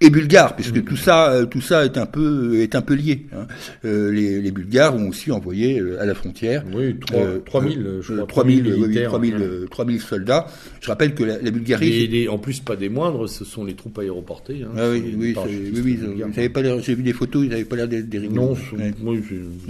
[0.00, 0.84] et bulgares, puisque mm.
[0.84, 3.26] tout ça, euh, tout ça est un peu est un peu lié.
[3.32, 3.46] Hein.
[3.84, 6.64] Euh, les, les, Bulgares ont aussi envoyé euh, à la frontière.
[6.72, 8.26] Oui, 3, 3000, je crois.
[8.26, 10.46] 3000, 3000, 3000, soldats.
[10.80, 12.08] Je rappelle que la, la Bulgarie.
[12.16, 14.62] Et en plus, pas des moindres, ce sont les troupes aéroportées.
[14.62, 17.88] Hein, ah oui, oui, oui, oui, ils J'ai vu des photos, ils n'avaient pas l'air
[17.88, 18.56] des rigolos.
[18.72, 19.22] Non, oui,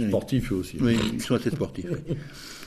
[0.07, 0.77] sportifs aussi.
[0.79, 1.87] Oui, ils sont assez sportifs.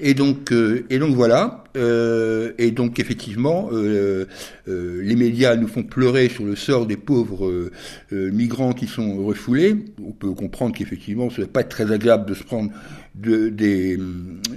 [0.00, 1.64] Et donc, euh, et donc voilà.
[1.76, 4.26] Euh, et donc effectivement, euh,
[4.66, 7.70] les médias nous font pleurer sur le sort des pauvres
[8.10, 9.76] migrants qui sont refoulés.
[10.04, 12.70] On peut comprendre qu'effectivement, ce n'est pas très agréable de se prendre
[13.14, 13.98] de, des,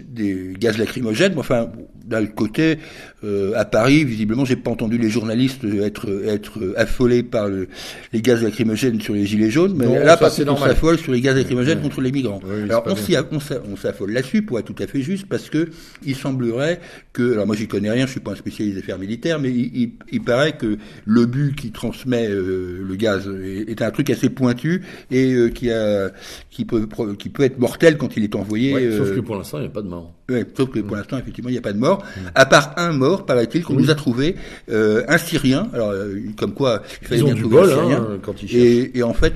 [0.08, 1.34] des gaz lacrymogènes.
[1.38, 1.72] Enfin,
[2.12, 2.78] d'un côté,
[3.24, 7.68] euh, à Paris, visiblement, j'ai pas entendu les journalistes être être affolés par le,
[8.14, 11.22] les gaz lacrymogènes sur les gilets jaunes, mais là, par contre, on s'affole sur les
[11.22, 12.42] gaz lacrymogènes contre les migrants.
[12.64, 13.40] Alors, on,
[13.72, 15.70] on s'affole là-dessus, pour être tout à fait juste, parce que
[16.06, 16.80] il semblerait
[17.14, 19.50] que, alors moi j'y connais rien, je suis pas un spécialiste des affaires militaires, mais
[19.50, 24.30] il, il, paraît que le but qui transmet euh, le gaz est, un truc assez
[24.30, 26.12] pointu et euh, qui a
[26.50, 28.98] qui peut qui peut être mortel quand il est envoyé.
[28.98, 30.14] sauf que pour l'instant il n'y a pas de mort.
[30.56, 32.01] Sauf que pour l'instant effectivement il n'y a pas de mort,
[32.36, 34.36] à part un mort paraît-il qu'on nous a trouvé,
[34.70, 35.70] un Syrien.
[35.74, 35.94] Alors
[36.38, 37.98] comme quoi il fallait bien trouver un Syrien.
[37.98, 39.36] Hein, quand ils et, et, en fait,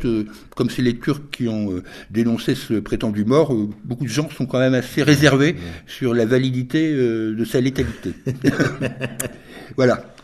[0.56, 4.60] comme c'est les Turcs qui ont dénoncé ce prétendu mort, beaucoup de gens sont quand
[4.60, 5.56] même assez réservés
[5.88, 8.14] sur la validité de sa létalité.
[9.78, 10.15] voilà.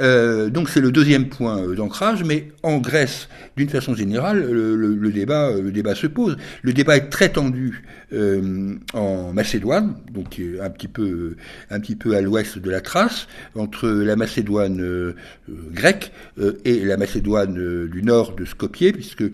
[0.00, 5.12] Euh, donc c'est le deuxième point euh, d'ancrage, mais en Grèce, d'une façon générale, le,
[5.12, 6.36] débat, le débat se pose.
[6.62, 11.36] Le débat est très tendu euh, en Macédoine, donc un petit peu,
[11.70, 15.14] un petit peu à l'ouest de la Thrace, entre la Macédoine
[15.72, 16.12] grecque
[16.64, 19.30] et la Macédoine du nord de Skopje, puisque euh,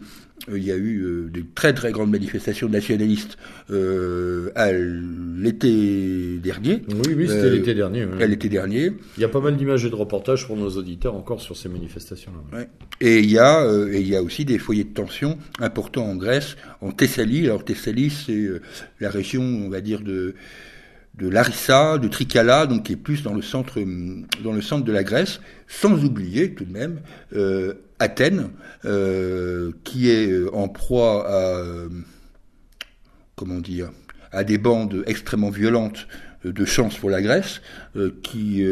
[0.49, 3.37] il y a eu euh, de très très grandes manifestations nationalistes
[3.71, 6.83] euh, à l'été dernier.
[6.89, 8.07] Oui, oui, c'était l'été dernier.
[8.21, 8.93] À l'été dernier.
[9.17, 11.69] Il y a pas mal d'images et de reportages pour nos auditeurs encore sur ces
[11.69, 12.59] manifestations-là.
[12.59, 12.69] Ouais.
[13.01, 16.17] Et il y a et il y a aussi des foyers de tension importants en
[16.17, 17.47] Grèce, en Thessalie.
[17.47, 18.49] Alors Thessalie, c'est
[19.01, 20.35] la région, on va dire de
[21.21, 23.79] de Larissa, de Trikala, donc qui est plus dans le centre,
[24.43, 27.01] dans le centre de la Grèce, sans oublier tout de même
[27.35, 28.49] euh, Athènes,
[28.87, 31.65] euh, qui est euh, en proie à,
[33.37, 33.91] comment dire,
[34.33, 36.09] à des bandes extrêmement violentes
[36.43, 37.61] de chance pour la Grèce,
[38.23, 38.65] qui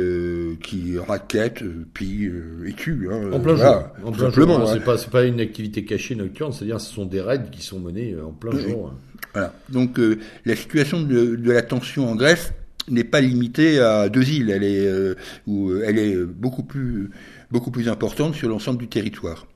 [0.63, 1.63] qui raquette,
[1.93, 2.33] puis
[2.65, 3.09] et tue.
[3.13, 3.85] Hein, en plein jour.
[4.03, 4.51] En plein jour.
[4.51, 4.71] Hein.
[4.73, 7.79] C'est pas c'est pas une activité cachée nocturne, c'est-à-dire ce sont des raids qui sont
[7.79, 8.95] menés en plein jour.
[8.95, 9.19] Hein.
[9.35, 9.53] Voilà.
[9.69, 10.01] Donc
[10.47, 12.55] la situation de, de, la tension en Grèce
[12.89, 15.15] n'est pas limitée à deux îles, elle est
[15.47, 17.11] où elle est beaucoup plus
[17.51, 19.47] beaucoup plus importante sur l'ensemble du territoire.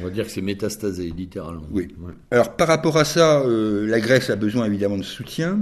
[0.00, 1.66] On va dire que c'est métastasé, littéralement.
[1.70, 1.88] Oui.
[2.30, 5.60] Alors, par rapport à ça, euh, la Grèce a besoin évidemment de soutien.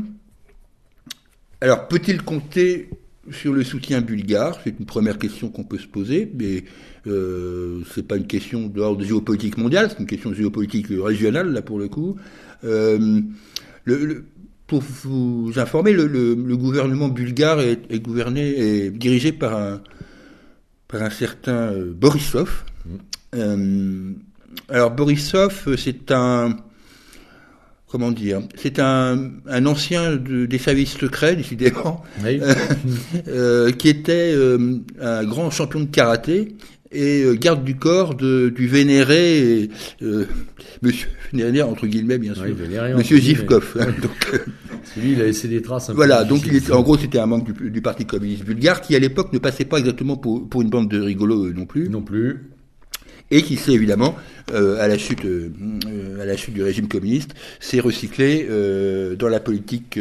[1.60, 2.88] Alors, peut-il compter
[3.30, 4.58] sur le soutien bulgare?
[4.64, 6.64] C'est une première question qu'on peut se poser, mais
[7.06, 11.78] euh, c'est pas une question de géopolitique mondiale, c'est une question géopolitique régionale, là, pour
[11.78, 12.16] le coup.
[12.64, 13.20] Euh,
[13.84, 14.24] le,
[14.66, 19.82] pour vous informer, le, gouvernement bulgare est, est, gouverné, est dirigé par un,
[20.94, 22.62] par un certain euh, Borisov.
[23.34, 24.12] Euh,
[24.68, 26.56] alors Borisov, c'est un
[27.88, 32.04] comment dire, c'est un, un ancien des services secrets, décidément,
[33.28, 34.36] euh, qui était
[35.00, 36.54] un grand champion de karaté
[36.94, 39.68] et garde du corps de, du vénéré
[40.82, 42.46] Monsieur vénéré entre guillemets bien sûr,
[42.96, 43.76] Monsieur Zivkov.
[44.02, 44.42] donc,
[44.96, 45.90] lui, il a laissé des traces.
[45.90, 48.98] Un voilà, donc il en gros, c'était un membre du, Parti communiste bulgare qui, à
[48.98, 51.88] l'époque, ne passait pas exactement pour, pour une bande de rigolos euh, non plus.
[51.88, 52.50] Non plus.
[53.30, 54.14] Et qui s'est évidemment,
[54.52, 55.50] euh, à la chute, euh,
[56.20, 58.46] à la chute du régime communiste, s'est recyclé
[59.18, 59.98] dans la politique,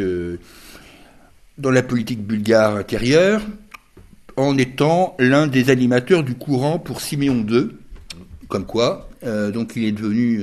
[1.58, 3.42] dans la politique bulgare intérieure,
[4.36, 7.68] en étant l'un des animateurs du courant pour Siméon II,
[8.48, 9.08] comme quoi.
[9.22, 10.40] donc il est devenu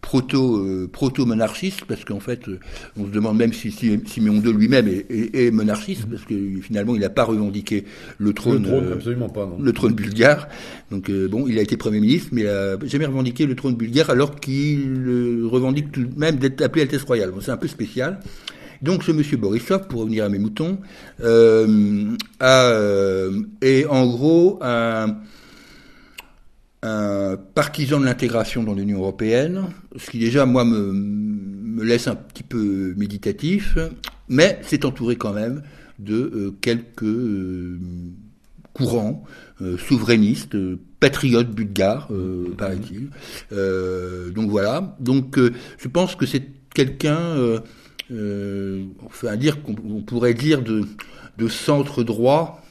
[0.00, 2.58] proto euh, proto monarchiste parce qu'en fait euh,
[2.98, 7.10] on se demande même si, Siméon II lui-même est, monarchiste parce que finalement il n'a
[7.10, 7.84] pas revendiqué
[8.18, 9.58] le trône, le trône euh, absolument pas non.
[9.60, 10.48] le trône bulgare
[10.90, 14.10] donc bon il a été premier ministre mais il a jamais revendiqué le trône bulgare
[14.10, 18.20] alors qu'il revendique tout de même d'être appelé Altesse royale bon, c'est un peu spécial
[18.82, 20.78] donc ce monsieur Borisov, pour revenir à mes moutons,
[21.22, 22.72] euh, a,
[23.60, 25.18] est en gros un,
[26.82, 29.64] un partisan de l'intégration dans l'Union européenne,
[29.96, 33.76] ce qui déjà, moi, me, me, laisse un petit peu méditatif,
[34.28, 35.62] mais c'est entouré quand même
[35.98, 37.78] de euh, quelques euh,
[38.72, 39.24] courants
[39.60, 40.56] euh, souverainistes,
[41.00, 42.54] patriotes bulgares, mmh.
[42.56, 43.10] paraît-il.
[44.32, 44.96] donc voilà.
[45.00, 47.36] Donc je pense que c'est quelqu'un,
[49.04, 50.84] enfin dire qu'on pourrait dire de,
[51.38, 52.62] de centre droit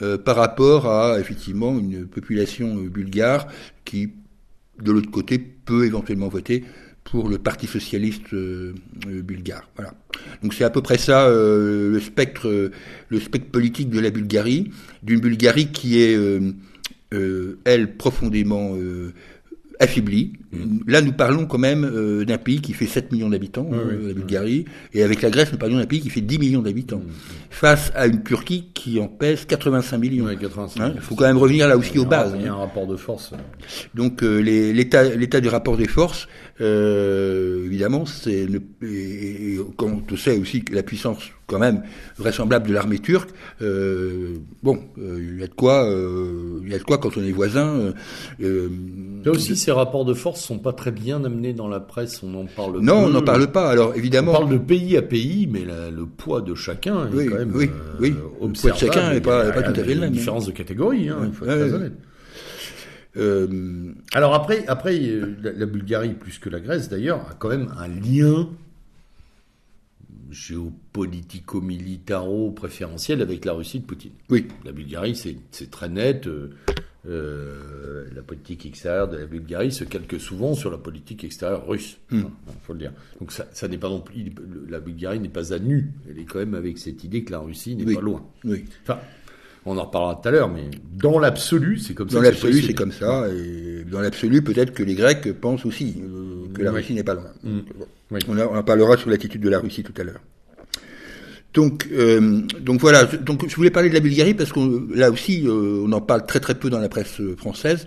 [0.00, 3.48] euh, par rapport à effectivement une population euh, bulgare
[3.84, 4.10] qui,
[4.80, 6.64] de l'autre côté, peut éventuellement voter
[7.02, 8.74] pour le Parti socialiste euh,
[9.06, 9.68] bulgare.
[9.74, 9.94] Voilà.
[10.42, 12.70] Donc c'est à peu près ça le spectre,
[13.08, 14.70] le spectre politique de la Bulgarie,
[15.02, 16.18] d'une Bulgarie qui est
[17.64, 18.76] elle profondément
[19.80, 20.32] affaibli.
[20.52, 20.80] Mm.
[20.86, 24.14] Là, nous parlons quand même euh, d'un pays qui fait 7 millions d'habitants, euh, la
[24.14, 24.64] Bulgarie,
[24.94, 27.12] et avec la Grèce, nous parlons d'un pays qui fait 10 millions d'habitants, mm.
[27.50, 30.26] face à une Turquie qui en pèse 85 millions.
[30.26, 32.32] Hein, il faut quand même revenir là aussi aux bases.
[32.38, 33.32] Il y a un rapport de force.
[33.94, 36.28] Donc euh, l'état l'état du rapport des forces,
[36.60, 38.46] évidemment, c'est
[39.76, 41.82] quand on sait aussi que la puissance quand même
[42.18, 43.30] vraisemblable de l'armée turque.
[43.62, 47.16] Euh, bon, euh, il y a de quoi, euh, il y a de quoi quand
[47.16, 47.94] on est voisin.
[48.38, 52.22] Là aussi, ces rapports de force sont pas très bien amenés dans la presse.
[52.22, 52.80] On en parle.
[52.80, 53.68] Non, on n'en parle pas.
[53.70, 57.38] Alors évidemment, on parle de pays à pays, mais le poids de chacun est quand
[57.38, 57.52] même.
[57.54, 58.14] Oui, oui.
[58.40, 60.10] Le poids de chacun n'est pas, pas, tout à fait le même.
[60.10, 61.08] Une différence de catégorie.
[61.08, 61.94] Hein, il faut être très honnête.
[64.12, 64.96] Alors après, après
[65.42, 68.48] la, Bulgarie plus que la Grèce d'ailleurs a quand même un lien
[70.30, 74.12] géopolitico-militaro préférentiel avec la Russie de Poutine.
[74.30, 74.46] Oui.
[74.64, 76.26] La Bulgarie, c'est très net.
[76.26, 76.50] Euh,
[77.06, 81.96] euh, la politique extérieure de la Bulgarie se calque souvent sur la politique extérieure russe.
[82.10, 82.30] Il hmm.
[82.62, 82.92] faut le dire.
[83.20, 84.32] Donc ça, ça n'est pas non plus.
[84.68, 85.92] La Bulgarie n'est pas à nu.
[86.08, 88.26] Elle est quand même avec cette idée que la Russie n'est pas loin.
[88.44, 88.66] Oui.
[88.82, 88.98] Enfin,
[89.68, 92.16] on en reparlera tout à l'heure, mais dans l'absolu, c'est comme ça.
[92.16, 93.26] Dans l'absolu, c'est comme ça.
[93.28, 97.14] Et dans l'absolu, peut-être que les Grecs pensent aussi euh, que la Russie n'est pas
[97.14, 97.30] loin.
[97.42, 97.60] Mm.
[98.28, 100.20] On, en parlera sur l'attitude de la Russie tout à l'heure.
[101.54, 103.04] Donc, euh, donc voilà.
[103.04, 106.24] Donc, je voulais parler de la Bulgarie parce que là aussi, euh, on en parle
[106.24, 107.86] très très peu dans la presse française,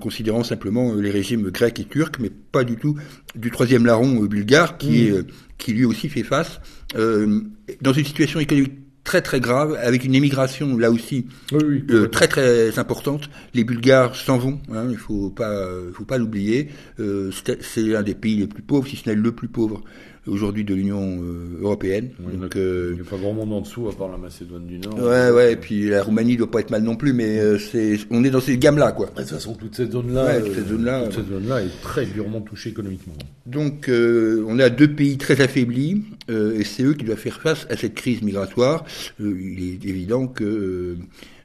[0.00, 2.96] considérant simplement les régimes grecs et turcs, mais pas du tout
[3.34, 5.16] du troisième larron bulgare qui mm.
[5.16, 5.26] est,
[5.58, 6.60] qui lui aussi fait face
[6.94, 12.78] dans une situation économique très très grave, avec une émigration là aussi euh, très très
[12.78, 13.28] importante.
[13.54, 15.54] Les Bulgares s'en vont, hein, il faut pas,
[15.92, 16.68] faut pas l'oublier.
[17.00, 17.30] Euh,
[17.60, 19.82] c'est un des pays les plus pauvres, si ce n'est le plus pauvre
[20.26, 22.10] aujourd'hui de l'Union euh, européenne.
[22.18, 24.78] Donc, euh, il n'y a pas grand monde en dessous à part la Macédoine du
[24.78, 24.94] Nord.
[24.98, 27.98] Ouais, ouais, et puis la Roumanie doit pas être mal non plus, mais euh, c'est,
[28.10, 29.06] on est dans ces gammes-là, quoi.
[29.06, 32.40] De toute façon, toute cette zone-là, toute cette zone-là, toute cette zone-là est très durement
[32.40, 33.14] touchée économiquement.
[33.46, 37.76] Donc, on a deux pays très affaiblis, et c'est eux qui doivent faire face à
[37.76, 38.84] cette crise migratoire.
[39.18, 40.96] il est évident que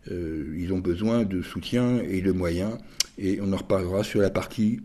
[0.10, 2.78] ils ont besoin de soutien et de moyens,
[3.18, 4.80] et on en reparlera sur la partie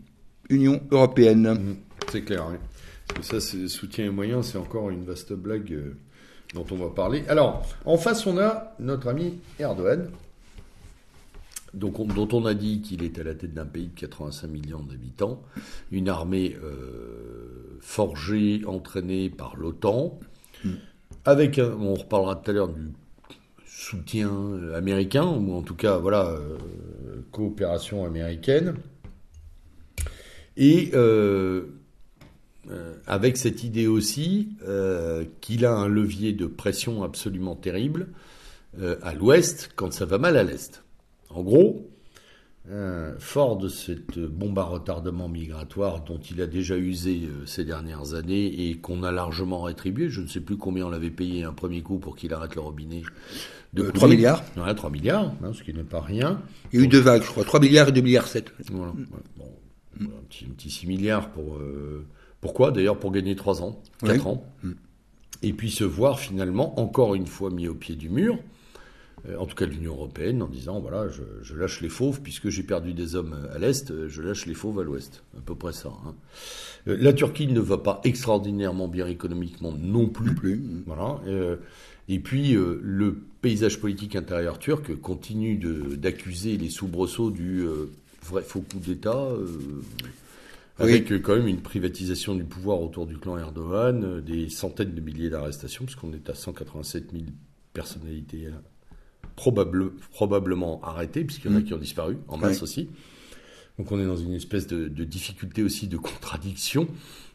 [0.49, 1.53] Union européenne.
[1.53, 1.75] Mmh,
[2.11, 2.47] c'est clair.
[2.49, 2.57] Oui.
[3.19, 5.95] Et ça, c'est soutien et moyens, c'est encore une vaste blague euh,
[6.53, 7.23] dont on va parler.
[7.27, 10.09] Alors, en face, on a notre ami Erdogan,
[11.73, 14.83] donc dont on a dit qu'il est à la tête d'un pays de 85 millions
[14.83, 15.41] d'habitants,
[15.91, 20.19] une armée euh, forgée, entraînée par l'OTAN,
[20.63, 20.71] mm.
[21.25, 22.91] avec, on reparlera tout à l'heure du
[23.65, 24.31] soutien
[24.75, 26.57] américain, ou en tout cas, voilà, euh,
[27.31, 28.75] coopération américaine.
[30.55, 31.65] Et euh,
[33.07, 38.07] avec cette idée aussi euh, qu'il a un levier de pression absolument terrible
[38.79, 40.83] euh, à l'ouest quand ça va mal à l'est.
[41.29, 41.89] En gros,
[43.19, 48.69] fort de cette bombe à retardement migratoire dont il a déjà usé ces dernières années
[48.69, 51.81] et qu'on a largement rétribué, je ne sais plus combien on l'avait payé un premier
[51.81, 53.01] coup pour qu'il arrête le robinet.
[53.73, 56.41] De 3 milliards ouais, 3 milliards, hein, ce qui n'est pas rien.
[56.71, 58.53] Il y a eu deux vagues, je crois, 3 milliards et 2 milliards 7.
[58.71, 58.93] Voilà,
[59.35, 59.45] bon,
[59.99, 61.57] un, petit, un, petit, 6 milliards pour
[62.43, 62.71] pourquoi?
[62.71, 64.43] D'ailleurs pour gagner 3 ans, 4 ans.
[64.63, 64.71] Mm.
[65.43, 68.37] Et puis se voir finalement encore une fois mis au pied du mur,
[69.29, 72.49] euh, en tout cas de l'Union européenne, en disant voilà, je, lâche les fauves, puisque
[72.49, 75.23] j'ai perdu des hommes à l'Est, je lâche les fauves à l'Ouest.
[75.37, 75.93] À peu près ça.
[76.05, 76.15] Hein.
[76.89, 80.35] Euh, la Turquie ne va pas extraordinairement bien économiquement non plus.
[80.35, 80.61] plus.
[80.85, 81.21] Voilà.
[81.27, 81.55] Euh,
[82.09, 85.55] et puis le paysage politique intérieur turc continue
[85.95, 87.65] d'accuser les soubresauts du
[88.21, 89.29] vrai faux coup d'État
[90.79, 94.93] avec euh, quand même une privatisation du pouvoir autour du clan Erdogan, euh, des centaines
[94.93, 97.23] de milliers d'arrestations, puisqu'on est à 187 000
[97.73, 98.51] personnalités euh,
[100.11, 101.63] probablement arrêtées, puisqu'il y en a mm.
[101.63, 102.89] qui ont disparu, en masse aussi.
[103.77, 106.87] Donc on est dans une espèce de, difficulté aussi de contradiction,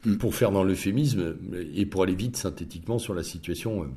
[0.04, 0.16] mm.
[0.16, 1.36] pour faire dans l'euphémisme,
[1.74, 3.88] et pour aller vite synthétiquement sur la situation,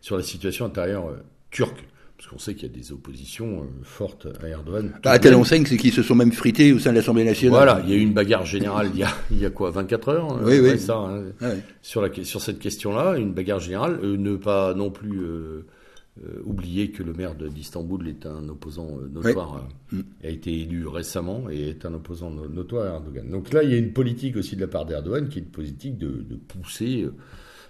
[0.00, 1.16] sur la situation intérieure
[1.50, 1.86] turque.
[2.18, 4.92] Parce qu'on sait qu'il y a des oppositions euh, fortes à Erdogan.
[5.04, 7.56] Bah, à telle enseigne, c'est qu'ils se sont même frités au sein de l'Assemblée nationale.
[7.56, 9.70] Voilà, il y a eu une bagarre générale il y a, il y a quoi,
[9.70, 10.80] 24 heures hein, Oui, oui.
[10.80, 14.00] Ça, hein, sur, la, sur cette question-là, une bagarre générale.
[14.02, 15.62] Euh, ne pas non plus euh,
[16.44, 20.00] oublier que le maire d'Istanbul est un opposant notoire, mm.
[20.24, 23.30] a été élu récemment et est un opposant notoire à Erdogan.
[23.30, 25.48] Donc là, il y a une politique aussi de la part d'Erdogan qui est une
[25.48, 27.06] politique de, de pousser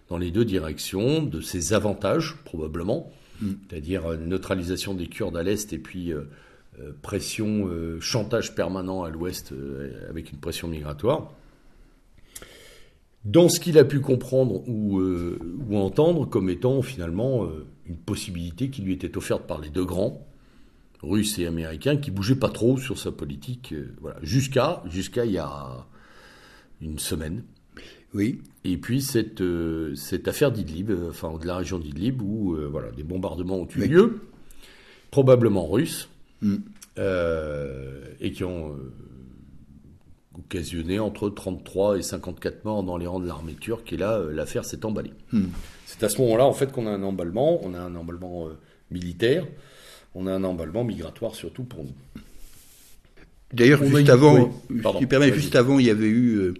[0.08, 5.72] dans les deux directions, de ses avantages probablement C'est-à-dire euh, neutralisation des Kurdes à l'est
[5.72, 6.22] et puis euh,
[6.80, 7.68] euh, pression,
[8.00, 9.52] chantage permanent à l'ouest
[10.08, 11.32] avec une pression migratoire.
[13.24, 17.48] Dans ce qu'il a pu comprendre ou, ou, entendre comme étant finalement
[17.86, 20.24] une possibilité qui lui était offerte par les deux grands,
[21.02, 25.38] russes et américains, qui bougeaient pas trop sur sa politique, voilà, jusqu'à jusqu'à il y
[25.38, 25.84] a
[26.80, 27.42] une semaine.
[28.14, 28.40] Oui.
[28.70, 32.68] Et puis cette, euh, cette affaire d'Idlib, euh, enfin de la région d'Idlib, où euh,
[32.70, 34.20] voilà, des bombardements ont eu lieu,
[35.10, 36.10] probablement russes,
[36.42, 36.56] mm.
[38.20, 38.76] et qui ont
[40.38, 44.64] occasionné entre 33 et 54 morts dans les rangs de l'armée turque, et là, l'affaire
[44.64, 45.12] s'est emballée.
[45.32, 45.46] Hmm.
[45.86, 48.48] C'est à ce moment-là, en fait, qu'on a un emballement, on a un emballement
[48.90, 49.46] militaire,
[50.14, 52.22] on a un emballement migratoire surtout pour nous.
[53.52, 54.50] D'ailleurs, juste avant,
[54.98, 56.54] tu permets, juste avant, il y avait eu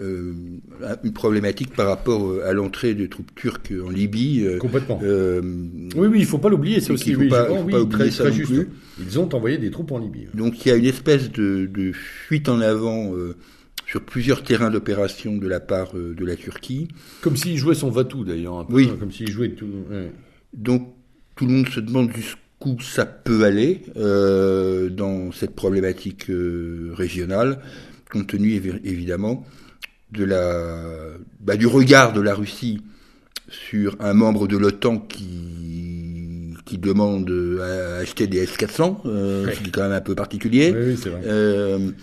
[0.00, 0.32] euh,
[0.82, 4.46] euh, une problématique par rapport euh, à l'entrée des troupes turques en Libye.
[4.58, 5.00] Complètement.
[5.02, 7.10] oui, oui, il faut pas l'oublier, c'est aussi.
[7.10, 8.68] Il faut pas, faut pas oublier ça non plus.
[9.00, 10.26] Ils ont envoyé des troupes en Libye.
[10.34, 13.12] Donc il y a une espèce de, de fuite en avant
[13.86, 16.88] sur plusieurs terrains d'opération de la part de la Turquie.
[17.20, 18.66] Comme s'il jouait son Vatou d'ailleurs.
[18.70, 18.90] Oui.
[18.98, 19.66] Comme s'il jouait tout.
[20.52, 20.94] Donc
[21.36, 27.60] tout le monde se demande jusqu'où ça peut aller euh, dans cette problématique euh, régionale,
[28.10, 29.44] compte tenu évidemment
[30.12, 30.90] de la,
[31.40, 32.82] bah, du regard de la Russie
[33.48, 37.30] sur un membre de l'OTAN qui, qui demande
[37.60, 40.72] à acheter des S-400, euh, ce qui est quand même un peu particulier.
[40.74, 41.94] Oui, oui, vrai.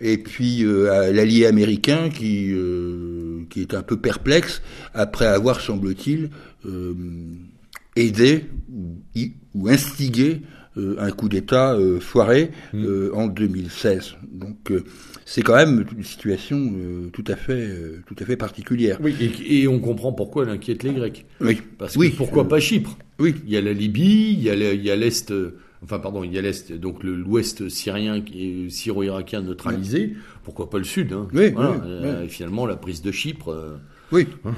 [0.00, 2.54] et puis l'allié américain qui,
[3.50, 4.62] qui est un peu perplexe
[4.94, 6.30] après avoir, semble-t-il,
[7.96, 8.46] aidé
[9.54, 10.42] ou, instigué
[10.78, 12.84] euh, un coup d'État euh, foiré mm.
[12.84, 14.16] euh, en 2016.
[14.32, 14.72] Donc
[15.24, 16.72] c'est quand même une situation
[17.12, 17.68] tout à fait
[18.06, 18.98] tout à fait particulière.
[19.00, 19.14] Oui,
[19.48, 21.26] et, on comprend pourquoi elle inquiète les Grecs.
[21.40, 21.60] Oui.
[21.78, 22.14] Parce que oui.
[22.16, 22.96] pourquoi pas Chypre?
[23.18, 23.34] Oui.
[23.46, 24.50] Il y a la Libye, il y
[24.90, 25.32] a l'est.
[25.84, 28.22] Enfin, pardon, il y a l'Est, donc l'Ouest syrien,
[28.68, 30.14] syro-irakien neutralisé.
[30.44, 31.26] Pourquoi pas le Sud hein?
[31.32, 33.78] Oui, voilà, finalement, la prise de Chypre.
[34.12, 34.26] oui.
[34.44, 34.54] Hein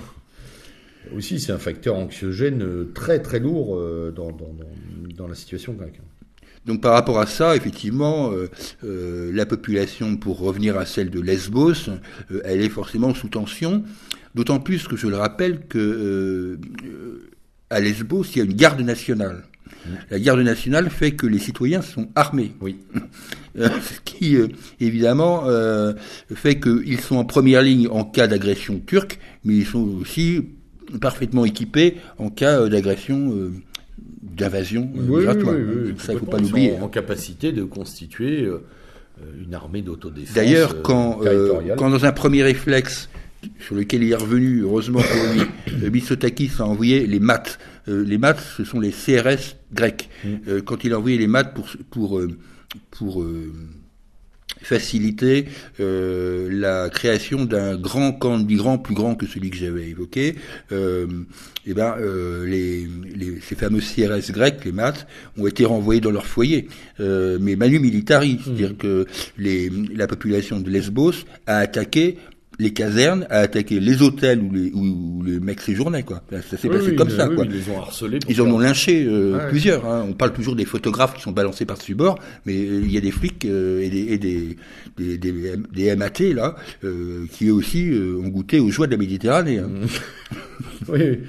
[1.14, 4.30] aussi, c'est un facteur anxiogène euh, très très lourd euh, dans,
[5.16, 6.00] dans, la situation grecque.
[6.66, 11.90] Donc par rapport à ça, effectivement, euh, la population, pour revenir à celle de Lesbos,
[12.44, 13.84] elle est forcément sous tension.
[14.34, 16.58] D'autant plus que je le rappelle que
[17.70, 19.44] à Lesbos, il y a une garde nationale.
[20.10, 22.52] La garde nationale fait que les citoyens sont armés.
[22.60, 22.78] Oui.
[23.56, 24.36] Ce qui,
[24.80, 25.44] évidemment,
[26.34, 30.46] fait qu'ils sont en première ligne en cas d'agression turque, mais ils sont aussi
[31.00, 33.32] parfaitement équipés en cas euh, d'agression,
[34.24, 35.54] euh, d'invasion euh, oui, migratoire.
[35.98, 36.76] ça, il faut pas l'oublier.
[36.80, 38.48] En capacité de constituer
[39.44, 40.34] une armée d'autodéfense.
[40.34, 41.20] D'ailleurs, quand,
[41.76, 43.08] quand dans un premier réflexe
[43.60, 47.58] sur lequel il est revenu, heureusement pour lui, Mitsotakis a envoyé les maths.
[47.86, 50.08] les maths, ce sont les CRS grecs.
[50.24, 50.60] Mm.
[50.64, 52.22] quand il a envoyé les maths pour, pour,
[52.90, 53.24] pour
[54.62, 55.46] faciliter
[55.80, 60.36] euh, la création d'un grand camp de migrants plus grand que celui que j'avais évoqué.
[60.72, 61.06] Euh,
[61.66, 65.06] et eh ben, euh, les, les, ces fameux CRS grecs, les maths,
[65.38, 66.68] ont été renvoyés dans leur foyer.
[67.00, 68.76] Euh, mais manu militari, c'est-à-dire mmh.
[68.76, 69.06] que
[69.38, 72.18] les, la population de Lesbos a attaqué
[72.58, 76.22] les casernes à attaquer les hôtels où les, où, les mecs séjournaient quoi.
[76.30, 77.44] Ça s'est passé comme ça quoi.
[77.44, 78.18] Ils les ont harcelés.
[78.28, 79.86] Ils en ont lynché euh, plusieurs.
[79.86, 80.06] Hein.
[80.08, 82.96] On parle toujours des photographes qui sont balancés par dessus bord, mais euh, il y
[82.96, 84.56] a des flics euh, et, des, et des,
[84.96, 86.56] des, des, des, MAT là
[87.32, 89.58] qui eux aussi ont goûté aux joies de la Méditerranée.
[89.58, 89.70] Hein.
[90.88, 91.20] oui,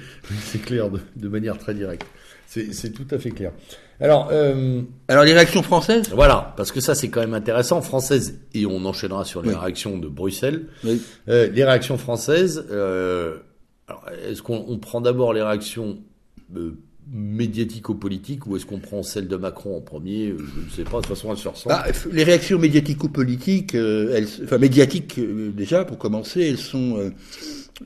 [0.44, 2.06] c'est clair de, de manière très directe.
[2.46, 3.52] C'est tout à fait clair.
[4.00, 6.10] Alors, euh, alors les réactions françaises?
[6.14, 9.98] Voilà, parce que ça c'est quand même intéressant, françaises, et on enchaînera sur les réactions
[9.98, 10.66] de Bruxelles.
[10.84, 11.00] Oui.
[11.28, 13.38] Euh, les réactions françaises, euh,
[14.28, 15.98] est-ce qu'on prend d'abord les réactions
[16.56, 16.72] euh,
[17.10, 20.34] médiatico-politiques ou est-ce qu'on prend celle de Macron en premier?
[20.36, 21.76] Je ne sais pas, de toute façon elles se ressemblent.
[21.78, 25.18] Ah, les réactions médiatico-politiques, elles, enfin médiatiques
[25.54, 27.12] déjà pour commencer, elles sont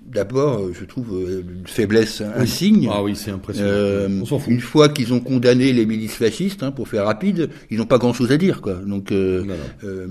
[0.01, 2.89] D'abord, euh, je trouve euh, une faiblesse insigne.
[2.93, 3.69] Ah oui, c'est impressionnant.
[3.69, 4.09] Euh,
[4.47, 7.99] une fois qu'ils ont condamné les milices fascistes, hein, pour faire rapide, ils n'ont pas
[7.99, 8.75] grand-chose à dire, quoi.
[8.75, 9.45] Donc, euh,
[9.83, 10.07] euh,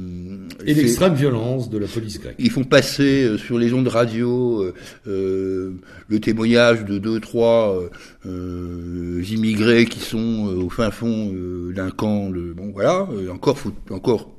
[0.65, 2.35] et l'extrême violence de la police grecque.
[2.39, 4.65] Ils font passer sur les ondes radio
[5.05, 7.79] le témoignage de deux, trois
[8.25, 11.33] immigrés qui sont au fin fond
[11.73, 12.29] d'un camp.
[12.29, 13.07] Le, bon, voilà.
[13.31, 14.29] encore, faut, encore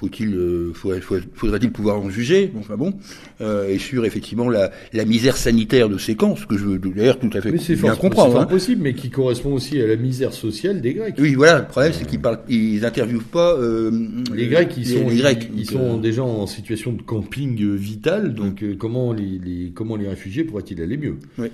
[0.00, 2.50] faut-il, euh, faudrait-il pouvoir en juger?
[2.58, 2.94] Enfin bon,
[3.42, 6.78] euh, et sur effectivement la, la, misère sanitaire de ces camps, ce que je veux
[6.78, 8.32] d'ailleurs tout à fait bien comprendre.
[8.32, 8.42] C'est hein.
[8.42, 11.16] impossible, mais qui correspond aussi à la misère sociale des Grecs.
[11.18, 11.58] Oui, voilà.
[11.58, 13.90] Le problème, c'est qu'ils parlent, ils interviewent pas euh,
[14.34, 14.72] les Grecs.
[14.78, 18.32] Ils sont, les, Grecs, ils, sont déjà en situation de camping vital.
[18.32, 18.76] Donc, mm.
[18.76, 21.16] comment les, les, comment les réfugiés pourraient-ils aller mieux?
[21.38, 21.48] Oui.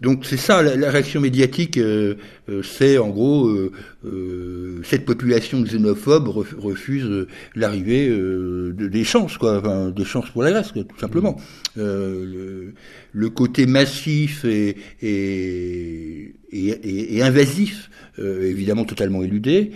[0.00, 2.16] Donc c'est ça, la, réaction médiatique, euh,
[2.48, 8.12] euh, c'est en gros euh, cette population xénophobe refuse l'arrivée
[8.72, 11.36] des chances, quoi, enfin, des chances pour la Grèce, tout simplement.
[11.76, 11.82] Mmh.
[13.12, 17.88] Le, côté massif et, et, et, et invasif,
[18.18, 19.72] évidemment totalement éludé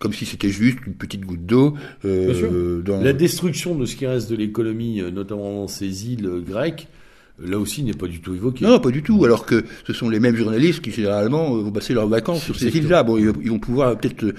[0.00, 1.74] comme si c'était juste une petite goutte d'eau.
[2.04, 3.02] dans...
[3.02, 6.86] La destruction de ce qui reste de l'économie, notamment dans ces îles grecques,
[7.44, 8.64] là aussi n'est pas du tout évoqué.
[8.64, 9.24] Non, pas du tout.
[9.24, 12.56] Alors que ce sont les mêmes journalistes qui généralement euh, vont passer leurs vacances sur
[12.56, 13.02] ces îles-là.
[13.02, 14.34] Bon, ils, vont pouvoir peut-être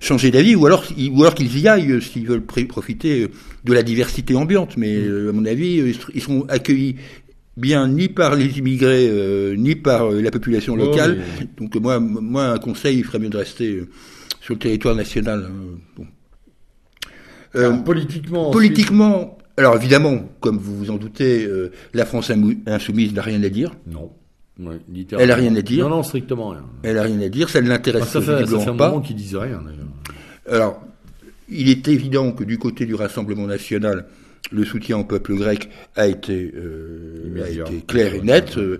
[0.00, 3.28] changer d'avis, ou alors, ou alors qu'ils y aillent s'ils veulent profiter
[3.64, 4.76] de la diversité ambiante.
[4.76, 5.28] Mais mm.
[5.28, 6.96] à mon avis, ils seront accueillis
[7.56, 9.10] bien ni par les immigrés
[9.56, 11.22] ni par la population oh, locale.
[11.58, 13.82] Donc moi, moi, un conseil, il ferait mieux de rester
[14.40, 15.50] sur le territoire national.
[15.50, 16.04] Hein.
[18.50, 22.30] Politiquement, alors évidemment, comme vous vous en doutez, euh, la France
[22.66, 23.72] insoumise n'a rien à dire.
[23.86, 24.12] Non.
[25.18, 25.88] elle n'a rien à dire.
[25.88, 26.64] Non, non, strictement rien.
[26.84, 28.22] Elle n'a rien à dire, ça ne l'intéresse pas.
[28.22, 29.60] Ça fait un moment qu'ils disent rien,
[30.48, 30.80] Alors,
[31.48, 34.06] il est évident que du côté du Rassemblement national,
[34.52, 38.78] le soutien au peuple grec a été, euh, a été clair et net, euh,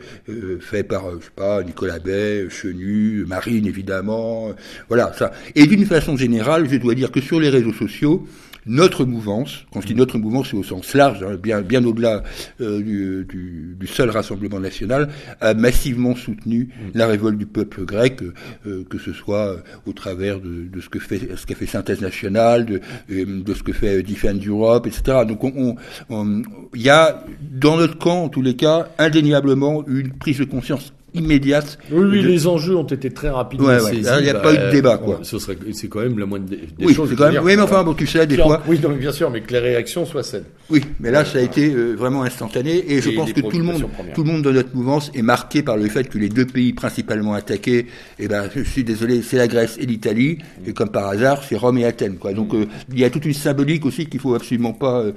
[0.61, 4.53] fait par, je sais pas, Nicolas Bay, Chenu, Marine évidemment,
[4.89, 5.33] voilà ça.
[5.55, 8.27] Et d'une façon générale, je dois dire que sur les réseaux sociaux,
[8.69, 12.23] notre mouvance, quand je dis notre mouvance, c'est au sens large, hein, bien, au-delà
[12.61, 15.09] euh, du, seul Rassemblement national,
[15.41, 18.21] a massivement soutenu la révolte du peuple grec,
[18.67, 19.57] euh, que ce soit euh,
[19.87, 24.39] au travers de, ce que fait ce fait Synthèse nationale, de, ce que fait Defend
[24.47, 25.25] Europe, etc.
[25.27, 25.75] Donc, il
[26.11, 26.43] on,
[26.75, 30.93] il y a dans notre camp, en tous les cas, indéniablement une prise de conscience
[31.15, 31.79] immédiate.
[31.91, 33.81] Oui, oui, les enjeux ont été très ouais, ouais.
[33.95, 35.21] Il n'y a pas eu de bah, débat, quoi.
[35.23, 37.15] c'est quand même la moindre des, oui, choses.
[37.17, 38.63] Quand même, oui, mais enfin, bon, tu sais, des fois.
[38.67, 40.45] Oui, donc, bien sûr, mais que les réactions soient saines.
[40.71, 43.65] Oui, mais là, ça a été euh, vraiment instantané, et, je pense que tout le
[43.65, 43.85] monde,
[44.15, 46.73] tout le monde de notre mouvance est marqué par le fait que les deux pays
[46.73, 47.87] principalement attaqués,
[48.19, 51.57] eh ben, je suis désolé, c'est la Grèce et l'Italie, et comme par hasard, c'est
[51.57, 52.33] Rome et Athènes, quoi.
[52.33, 55.13] Donc, euh, il y a toute une symbolique aussi qu'il faut absolument pas euh,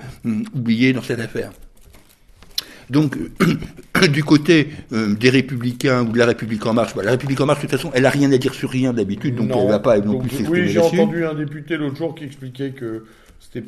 [0.55, 1.51] oublier dans cette affaire.
[2.91, 3.17] Donc,
[4.11, 7.45] du côté euh, des Républicains ou de la République en marche, bah, la République en
[7.45, 9.69] marche, de toute façon, elle a rien à dire sur rien d'habitude, donc elle elle
[9.69, 13.05] va pas non plus s'exprimer Oui, j'ai entendu un député l'autre jour qui expliquait que
[13.39, 13.63] c'était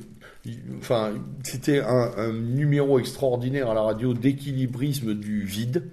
[0.80, 1.14] enfin,
[1.44, 5.84] c'était un, numéro extraordinaire à la radio d'équilibrisme du vide.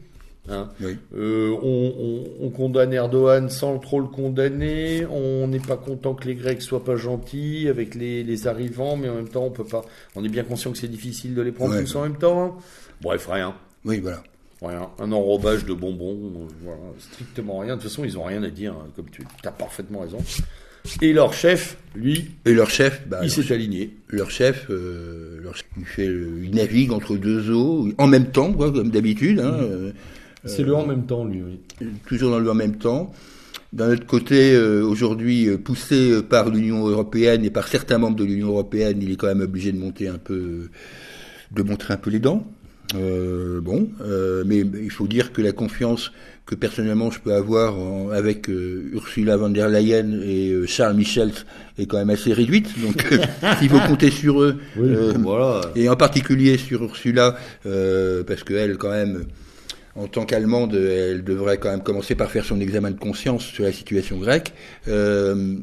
[0.51, 0.69] Hein.
[1.15, 5.07] Euh, on, condamne Erdogan sans trop le condamner.
[5.07, 9.15] On n'est pas content que les Grecs soient pas gentils avec les, arrivants, mais en
[9.15, 9.83] même temps, on peut pas.
[10.17, 12.43] On est bien conscient que c'est difficile de les prendre tous en même temps.
[12.43, 12.55] Hein.
[13.01, 13.55] Bref, rien.
[13.85, 14.23] Oui, voilà.
[14.63, 14.91] Rien.
[14.99, 16.81] Un enrobage de bonbons, voilà.
[16.99, 17.77] strictement rien.
[17.77, 20.19] De toute façon, ils ont rien à dire, hein, comme tu as parfaitement raison.
[21.03, 23.97] Et leur chef, lui, et leur chef, bah, il s'est aligné.
[24.09, 28.53] Leur chef, euh, leur chef il, fait, il navigue entre deux eaux, en même temps,
[28.53, 29.41] quoi, comme d'habitude.
[29.41, 29.93] Hein, euh,
[30.45, 31.43] C'est le en même temps, lui.
[31.43, 31.89] Oui.
[32.07, 33.13] Toujours dans le en même temps.
[33.73, 38.49] D'un autre côté, euh, aujourd'hui, poussé par l'Union européenne et par certains membres de l'Union
[38.49, 40.71] européenne, il est quand même obligé de monter un peu,
[41.53, 42.45] de montrer un peu les dents.
[42.95, 46.13] Euh, bon, euh, mais il faut dire que la confiance
[46.47, 47.75] que personnellement je peux avoir
[48.13, 51.31] avec euh, Ursula von der Leyen et euh, Charles Michel
[51.79, 52.69] est quand même assez réduite.
[52.81, 53.07] Donc,
[53.63, 54.57] il faut compter sur eux,
[55.21, 55.61] voilà.
[55.77, 59.25] et en particulier sur Ursula, parce qu'elle, quand même,
[60.01, 63.65] en tant qu'Allemande, elle devrait quand même commencer par faire son examen de conscience sur
[63.65, 64.53] la situation grecque.
[64.87, 65.63] le,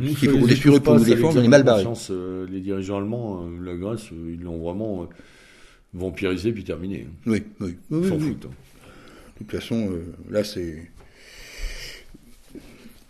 [0.00, 1.84] il faut sur eux pour nous défendre, on est mal barré.
[2.50, 5.08] les dirigeants allemands, la Grèce, ils l'ont vraiment
[5.94, 7.06] vampiriser puis terminer.
[7.26, 7.76] Oui, oui.
[7.90, 8.48] oui, S'en oui, hein.
[9.40, 10.90] De toute façon, euh, là, c'est.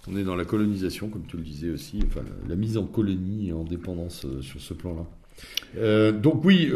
[0.07, 3.49] On est dans la colonisation, comme tu le disais aussi, enfin, la mise en colonie
[3.49, 5.07] et en dépendance euh, sur ce plan-là.
[5.79, 6.71] Euh, donc, oui.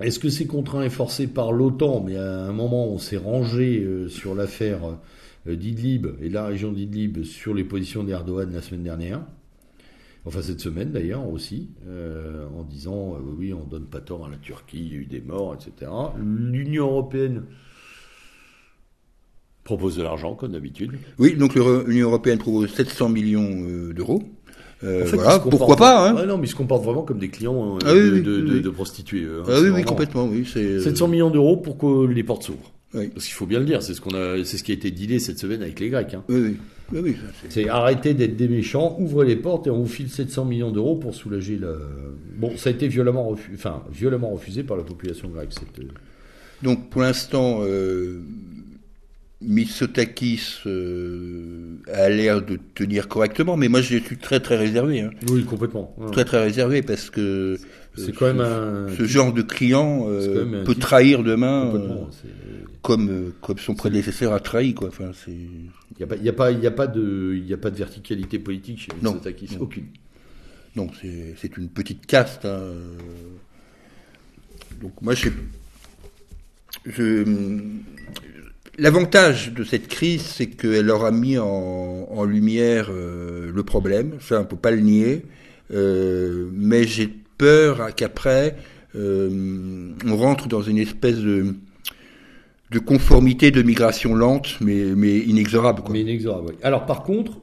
[0.00, 3.84] Est-ce que c'est contraint et forcé par l'OTAN Mais à un moment, on s'est rangé
[4.08, 4.98] sur l'affaire
[5.46, 9.22] d'Idlib et de la région d'Idlib sur les positions d'Erdogan la semaine dernière
[10.28, 14.30] enfin cette semaine d'ailleurs aussi, euh, en disant euh, oui, on donne pas tort à
[14.30, 15.90] la Turquie, il y a eu des morts, etc.
[16.18, 17.44] L'Union européenne
[19.64, 20.98] propose de l'argent comme d'habitude.
[21.18, 23.92] Oui, donc l'Union européenne propose 700 millions
[24.84, 26.26] euh, voilà, pourquoi pas hein.
[26.26, 29.24] non, mais ils se comportent vraiment comme des clients ah de, prostituées.
[29.24, 29.42] Hein.
[29.48, 30.46] ah oui, oui, complètement, oui.
[30.46, 32.72] 700 millions d'euros pour que les portes s'ouvrent.
[32.92, 34.90] Parce qu'il faut bien le dire, c'est ce qu'on a, c'est ce qui a été
[34.90, 36.14] dealé cette semaine avec les Grecs.
[36.14, 36.24] Hein.
[36.28, 36.56] Oui,
[36.92, 37.00] oui.
[37.02, 37.16] oui,
[37.50, 40.96] c'est arrêter d'être des méchants, ouvrez les portes et on vous file 700 millions d'euros
[40.96, 41.78] pour soulager le.
[42.36, 45.52] Bon, ça a été violemment refusé, enfin violemment refusé par la population grecque.
[45.52, 45.84] Cette...
[45.84, 45.88] Euh,
[46.62, 48.22] Donc pour l'instant, euh,
[49.40, 55.02] Mitsotakis euh, a l'air de tenir correctement, mais moi je suis très très réservé.
[55.02, 55.10] Hein.
[55.30, 55.94] Oui, complètement.
[56.10, 57.56] Très très réservé parce que
[57.96, 58.88] c'est quand même un...
[58.96, 62.04] ce genre de client euh, peut trahir demain, euh,
[62.82, 64.88] comme comme son prédécesseur a trahi quoi.
[64.88, 65.30] Enfin, c'est.
[65.30, 67.54] Il n'y a pas, il y a pas, il y a pas de, il y
[67.54, 69.86] a pas de verticalité politique chez Mitsotakis, aucune.
[70.74, 72.44] Non, c'est une petite caste.
[72.44, 72.72] Hein.
[74.80, 75.28] Donc moi, je,
[76.86, 77.24] je
[78.78, 84.18] L'avantage de cette crise, c'est qu'elle aura mis en, lumière le problème.
[84.20, 85.24] Ça, on peut pas le nier.
[85.72, 88.56] Euh, mais j'ai peur qu'après,
[88.94, 91.54] euh, on rentre dans une espèce de,
[92.84, 95.82] conformité, de migration lente, mais, inexorable.
[95.90, 96.54] Mais inexorable.
[96.62, 97.40] Alors par contre,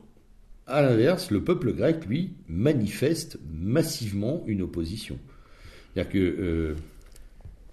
[0.68, 5.18] à l'inverse, le peuple grec, lui, manifeste massivement une opposition.
[5.94, 6.76] C'est-à-dire que euh,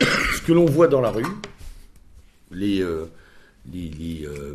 [0.36, 1.24] ce que l'on voit dans la rue,
[2.50, 3.06] les, euh,
[3.74, 4.54] euh,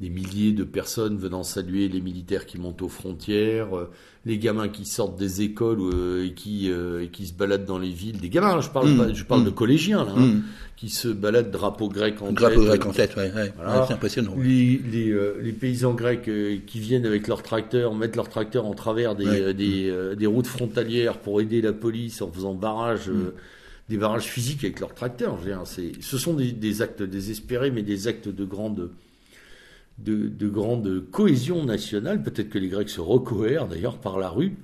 [0.00, 3.90] les, milliers de personnes venant saluer les militaires qui montent aux frontières, euh,
[4.24, 6.70] les gamins qui sortent des écoles euh, et, qui,
[7.12, 9.14] qui se baladent dans les villes, des gamins, je parle, mm.
[9.14, 9.54] je parle de mm.
[9.54, 10.42] collégiens, là, hein, mm.
[10.76, 12.66] qui se baladent drapeau grec en drapeau tête.
[12.66, 13.52] grec en tête, ouais,
[13.86, 14.34] c'est impressionnant.
[14.38, 14.80] Les,
[15.42, 16.30] les, paysans grecs
[16.66, 21.18] qui viennent avec leurs tracteurs, mettent leurs tracteurs en travers des, des, des, routes frontalières
[21.18, 23.10] pour aider la police en faisant barrage
[23.88, 25.38] des barrages physiques avec leurs tracteurs.
[26.00, 28.90] ce sont des, actes désespérés, mais des actes de grande,
[29.98, 32.22] de, grande cohésion nationale.
[32.22, 34.54] Peut-être que les Grecs se recohèrent d'ailleurs par la rue.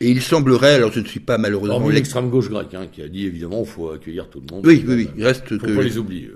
[0.00, 1.88] Et il semblerait, alors je ne suis pas malheureusement...
[1.88, 4.64] l'extrême gauche grecque, hein, qui a dit évidemment il faut accueillir tout le monde.
[4.64, 5.74] Oui, oui, oui, il reste faut que...
[5.74, 6.30] pas les oublier.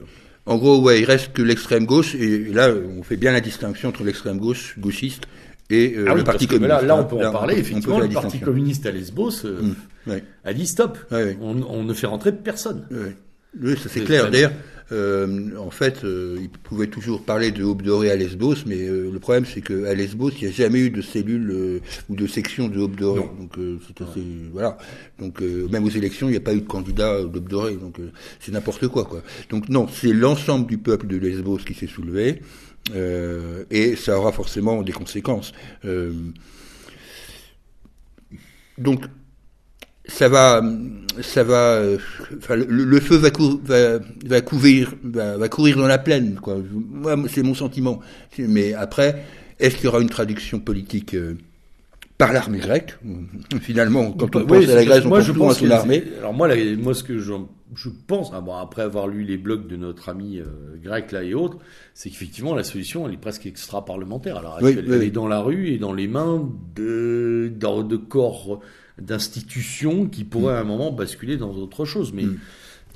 [0.47, 3.91] En gros, ouais, il reste que l'extrême gauche, et là, on fait bien la distinction
[3.91, 5.27] entre l'extrême gauche, gauchiste,
[5.71, 6.83] et euh, ah le Parti communiste.
[6.83, 9.75] Là, on peut en parler, effectivement, le Parti communiste à Lesbos euh, mm,
[10.45, 10.99] a dit stop,
[11.41, 12.87] on, ne fait rentrer personne.
[13.61, 14.31] Oui, ça c'est clair.
[14.31, 14.53] D'ailleurs,
[14.93, 19.45] euh, en fait, il pouvait toujours parler de Aube dorée à Lesbos, mais le problème
[19.47, 22.97] c'est qu'à Lesbos, il n'y a jamais eu de cellule ou de section de Aube
[22.97, 23.29] dorée.
[23.39, 24.23] Donc c'est assez
[24.53, 24.79] voilà.
[25.19, 27.77] Donc même aux élections, il n'y a pas eu de candidat d'Aube dorée.
[27.77, 27.99] Donc
[28.41, 29.23] c'est n'importe quoi quoi.
[29.51, 32.41] Donc non, c'est l'ensemble du peuple de Lesbos qui s'est soulevé.
[32.95, 35.53] Euh, et ça aura forcément des conséquences.
[35.85, 36.13] Euh,
[38.79, 39.05] donc,
[40.05, 40.63] ça va,
[41.21, 41.83] ça va,
[42.39, 43.31] enfin, le, feu va,
[43.65, 46.57] va, va, couvrir, va, courir dans la plaine, quoi.
[46.73, 48.01] Moi, c'est mon sentiment.
[48.39, 49.25] Mais après,
[49.61, 51.37] est-ce qu'il y aura une traduction politique euh,
[52.19, 52.99] par l'armée grecque
[53.61, 56.03] Finalement, quand on pense à la Grèce, on pense souvent à son armée.
[56.19, 56.49] Alors moi,
[56.79, 57.33] moi, ce que je
[57.75, 60.45] je pense, ah après avoir lu les blogs de notre ami euh,
[60.83, 61.59] grec là et autres,
[61.95, 64.37] c'est qu'effectivement la solution elle est presque extra-parlementaire.
[64.37, 68.61] Alors elle, est dans la rue et dans les mains de, de, corps
[68.99, 72.13] d'institutions qui pourraient à un moment basculer dans autre chose.
[72.13, 72.39] Mais mm.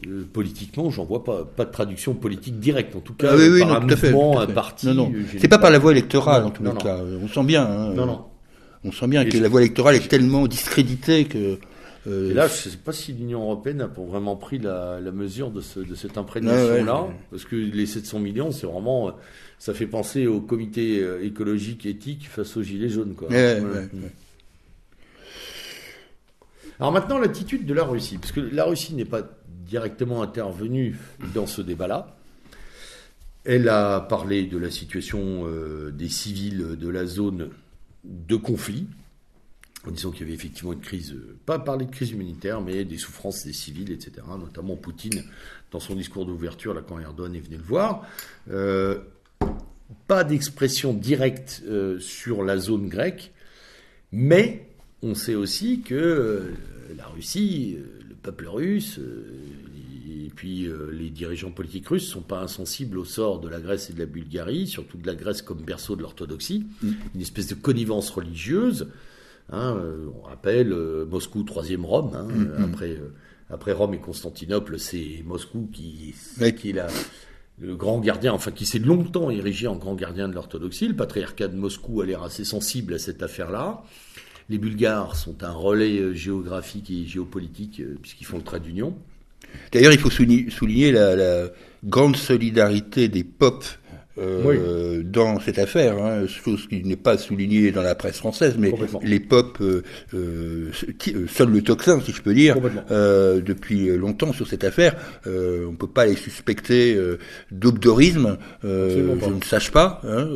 [0.06, 3.76] euh, politiquement, j'en vois pas, pas de traduction politique directe, en tout cas, ah par
[3.76, 4.88] un mouvement, un parti.
[4.88, 7.00] Non, C'est pas par la voie électorale, en tout cas.
[7.22, 7.64] On sent bien.
[7.64, 8.24] Hein, non, non.
[8.84, 11.58] On sent bien que la voie électorale est tellement discréditée que
[12.06, 15.50] euh, et là, je ne sais pas si l'Union européenne a vraiment pris la, mesure
[15.50, 19.12] de, cette imprégnation-là, parce que les 700 millions, c'est vraiment,
[19.58, 23.28] ça fait penser au comité euh, écologique éthique face aux gilets jaunes, quoi.
[26.78, 30.96] Alors maintenant, l'attitude de la Russie, parce que la Russie n'est pas directement intervenue
[31.34, 32.16] dans ce débat-là.
[33.44, 37.50] Elle a parlé de la situation euh, des civils de la zone
[38.04, 38.86] de conflit,
[39.86, 42.84] en disant qu'il y avait effectivement une crise, euh, pas parler de crise humanitaire, mais
[42.84, 44.26] des souffrances des civils, etc.
[44.38, 45.24] Notamment Poutine,
[45.70, 48.06] dans son discours d'ouverture, là, quand Erdogan est venu le voir.
[48.50, 48.98] Euh,
[50.08, 51.62] pas d'expression directe
[52.00, 53.32] sur la zone grecque,
[54.10, 54.65] mais
[55.06, 56.52] on sait aussi que
[56.96, 57.78] la Russie,
[58.08, 59.00] le peuple russe,
[60.08, 63.92] et puis les dirigeants politiques russes sont pas insensibles au sort de la Grèce et
[63.92, 66.90] de la Bulgarie, surtout de la Grèce comme berceau de l'orthodoxie, mm.
[67.14, 68.88] une espèce de connivence religieuse.
[69.50, 72.10] Hein, euh, on rappelle euh, Moscou, troisième Rome.
[72.14, 72.64] Hein, mm, mm.
[72.64, 73.12] après, euh,
[73.50, 76.14] après Rome et Constantinople, c'est Moscou qui,
[76.56, 76.80] qui est
[77.58, 80.88] le grand gardien, enfin qui s'est longtemps érigé en grand gardien de l'orthodoxie.
[80.88, 83.82] Le patriarcat de Moscou a l'air assez sensible à cette affaire-là.
[84.48, 88.96] Les Bulgares sont un relais géographique et géopolitique puisqu'ils font le trait d'union.
[89.72, 91.48] D'ailleurs, il faut souligner la, la,
[91.84, 93.64] grande solidarité des popes
[94.18, 98.72] euh, dans cette affaire, hein, chose qui n'est pas soulignée dans la presse française, mais
[99.02, 99.82] les pop euh,
[100.14, 100.70] euh,
[101.28, 102.56] seul le tocsin, si je peux dire,
[102.90, 104.96] euh, depuis longtemps sur cette affaire.
[105.26, 106.98] on ne peut pas les suspecter
[107.50, 110.26] d'obdorisme, je ne sache pas, hein,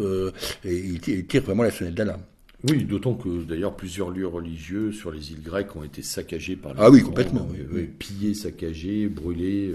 [0.64, 2.22] et ils tirent vraiment la sonnette d'alarme.
[2.68, 6.74] Oui, d'autant que d'ailleurs plusieurs lieux religieux sur les îles grecques ont été saccagés par
[6.74, 7.48] les Ah oui, complètement.
[7.72, 9.74] Oui, Pillés, saccagés, brûlés.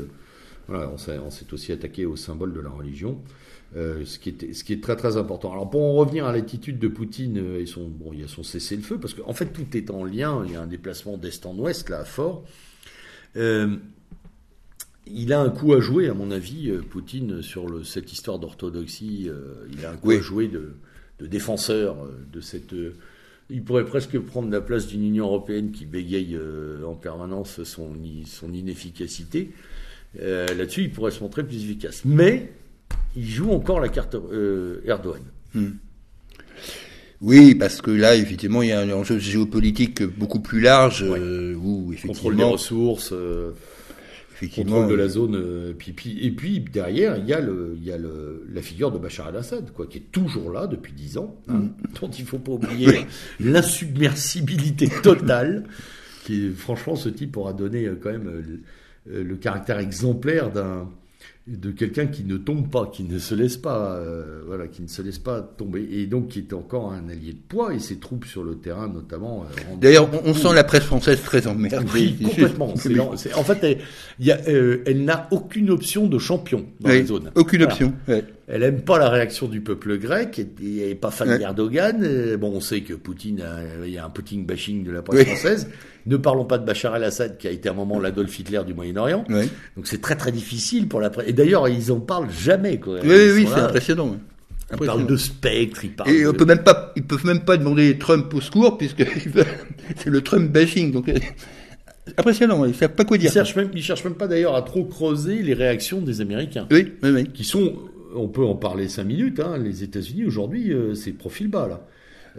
[0.68, 3.22] Voilà, on s'est aussi attaqué au symbole de la religion.
[3.76, 5.52] Euh, ce, qui est, ce qui est très très important.
[5.52, 8.28] Alors pour en revenir à l'attitude de Poutine euh, et son, bon, il y a
[8.28, 11.18] son cessez-le-feu, parce qu'en en fait tout est en lien, il y a un déplacement
[11.18, 12.46] d'est en ouest là, fort.
[13.36, 13.76] Euh,
[15.08, 19.30] il a un coup à jouer, à mon avis, Poutine, sur le, cette histoire d'orthodoxie.
[19.72, 20.78] il a un coup à jouer de,
[21.20, 21.98] de défenseur
[22.32, 22.76] de cette.
[23.50, 26.38] il pourrait presque prendre la place d'une Union européenne qui bégaye
[26.86, 27.94] en permanence son,
[28.26, 29.52] son inefficacité.
[30.20, 32.04] Là-dessus, il pourrait se montrer plus efficace.
[32.06, 32.52] Mais
[33.16, 35.24] il joue encore la carte euh, Erdogan.
[35.54, 35.72] Hmm.
[37.22, 41.56] Oui, parce que là, effectivement, il y a un enjeu géopolitique beaucoup plus large, euh,
[41.56, 42.14] où effectivement...
[42.14, 43.14] Contrôle des ressources...
[44.44, 44.48] Euh.
[44.54, 45.36] Contrôle de la zone.
[45.36, 48.62] Euh, puis, puis, et puis derrière, il y a, le, il y a le, la
[48.62, 51.70] figure de Bachar el-Assad, quoi, qui est toujours là depuis dix ans, hein, mm.
[52.02, 53.06] dont il faut pas oublier
[53.40, 55.66] l'insubmersibilité totale.
[56.26, 58.44] Qui, franchement, ce type aura donné quand même
[59.06, 60.90] le caractère exemplaire d'un
[61.48, 64.88] de quelqu'un qui ne tombe pas, qui ne se laisse pas, euh, voilà, qui ne
[64.88, 67.98] se laisse pas tomber, et donc qui est encore un allié de poids, et ses
[67.98, 69.44] troupes sur le terrain notamment.
[69.44, 71.86] Euh, D'ailleurs, on, sent la presse française très emmerdée.
[71.94, 72.74] Oui, complètement.
[72.74, 73.64] en fait,
[74.20, 77.32] elle, euh, elle n'a aucune option de champion dans la zone.
[77.36, 77.94] Aucune option.
[78.48, 82.38] Elle aime pas la réaction du peuple grec, et, est pas fan d'Erdogan.
[82.38, 83.44] Bon, on sait que Poutine,
[83.84, 85.68] il y a un Poutine bashing de la presse française.
[86.06, 88.76] Ne parlons pas de Bachar el-Assad, qui a été à un moment l'Adolf Hitler du
[88.76, 89.24] Moyen-Orient.
[89.76, 91.28] Donc c'est très très difficile pour la presse.
[91.28, 92.80] Et d'ailleurs, ils en parlent jamais.
[92.80, 93.00] Quoi.
[93.04, 94.16] Oui, oui, c'est impressionnant.
[94.72, 96.12] Ils parlent de spectre, ils parlent.
[96.12, 99.04] Et on peut même pas, ils peuvent même pas demander Trump au secours puisque
[99.98, 100.92] c'est le Trump bashing.
[100.92, 101.12] Donc
[102.18, 103.30] impressionnant, ils savent pas quoi dire.
[103.30, 106.68] Ils cherchent même, ils cherchent même pas d'ailleurs à trop creuser les réactions des Américains.
[106.72, 107.28] Oui, oui, oui.
[107.32, 107.76] Qui sont,
[108.16, 109.40] on peut en parler cinq minutes.
[109.40, 111.82] Hein, les États-Unis aujourd'hui, euh, c'est profil bas là.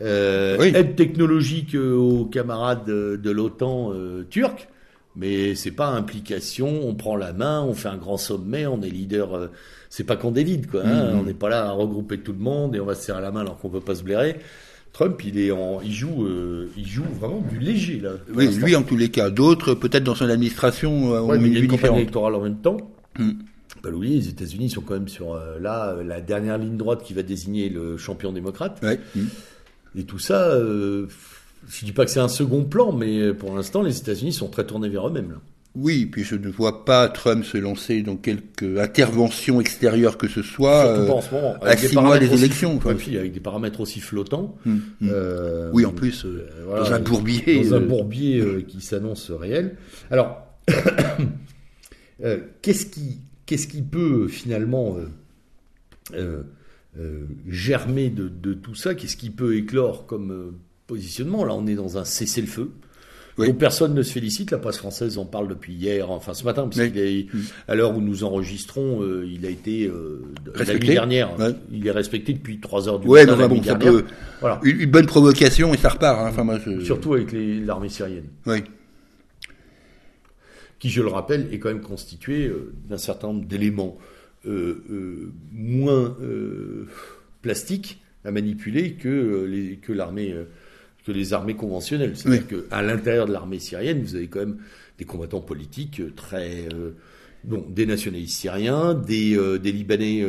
[0.02, 4.68] Euh, aide technologique euh, aux camarades de, l'OTAN euh, turc,
[5.14, 6.68] mais c'est pas implication.
[6.84, 9.50] On prend la main, on fait un grand sommet, on est leader.
[9.88, 10.82] c'est pas qu'on dévide quoi.
[10.84, 11.12] Hein.
[11.12, 11.16] Mm-hmm.
[11.18, 13.30] On n'est pas là à regrouper tout le monde et on va se serrer la
[13.30, 14.36] main alors qu'on veut pas se blairer.
[14.92, 16.26] Trump, il est en, il joue,
[16.74, 18.12] il joue vraiment du léger là.
[18.34, 19.28] Oui, lui en tous les cas.
[19.28, 22.60] D'autres, peut-être dans son administration, ont une, il y a une campagne électorale en même
[22.60, 22.78] temps.
[23.18, 23.32] Mm.
[23.86, 27.22] Pas l'oublier, les États-Unis sont quand même sur là la dernière ligne droite qui va
[27.22, 28.82] désigner le champion démocrate.
[28.82, 28.98] Ouais.
[29.96, 31.06] Et tout ça, euh,
[31.68, 34.64] je dis pas que c'est un second plan, mais pour l'instant, les États-Unis sont très
[34.64, 35.38] tournés vers eux-mêmes.
[35.74, 40.42] Oui, puis je ne vois pas Trump se lancer dans quelque intervention extérieure que ce
[40.42, 42.76] soit Surtout pas en ce moment, euh, à six mois des élections.
[42.76, 42.94] Enfin.
[42.94, 44.56] puis avec des paramètres aussi flottants.
[44.64, 45.08] Hum, hum.
[45.12, 47.62] Euh, oui, en plus, euh, dans un bourbier.
[47.62, 49.76] Dans un bourbier qui s'annonce réel.
[50.10, 50.46] Alors,
[52.62, 54.96] qu'est-ce qui, qu'est-ce qui peut finalement
[56.98, 60.54] euh, germer de, tout ça Qu'est-ce qui peut éclore comme euh,
[60.86, 61.44] positionnement?
[61.44, 62.70] Là, on est dans un cessez-le-feu.
[63.36, 64.50] dont personne ne se félicite.
[64.50, 67.40] La presse française en parle depuis hier, enfin ce matin, parce qu'il est, mm.
[67.68, 69.90] à l'heure où nous enregistrons, euh, il a été
[70.54, 71.30] la nuit dernière.
[71.70, 73.46] Il est respecté depuis 3 heures du matin.
[73.46, 74.04] bon, ça peut,
[74.40, 74.58] voilà.
[74.62, 76.18] une, bonne provocation et ça repart.
[76.18, 76.28] Hein.
[76.30, 78.28] Enfin, moi, Surtout avec l'armée syrienne.
[78.46, 78.62] Oui.
[80.86, 82.48] Qui, je le rappelle, est quand même constituée
[82.88, 83.98] d'un certain nombre d'éléments
[84.46, 86.86] euh, euh, moins euh,
[87.42, 90.36] plastique à manipuler que les, que l'armée
[91.04, 92.16] que les armées conventionnelles.
[92.16, 94.58] C'est-à-dire qu'à l'intérieur de l'armée syrienne, vous avez quand même
[94.98, 96.68] des combattants politiques très
[97.46, 100.24] bon, des nationalistes syriens, des, des Libanais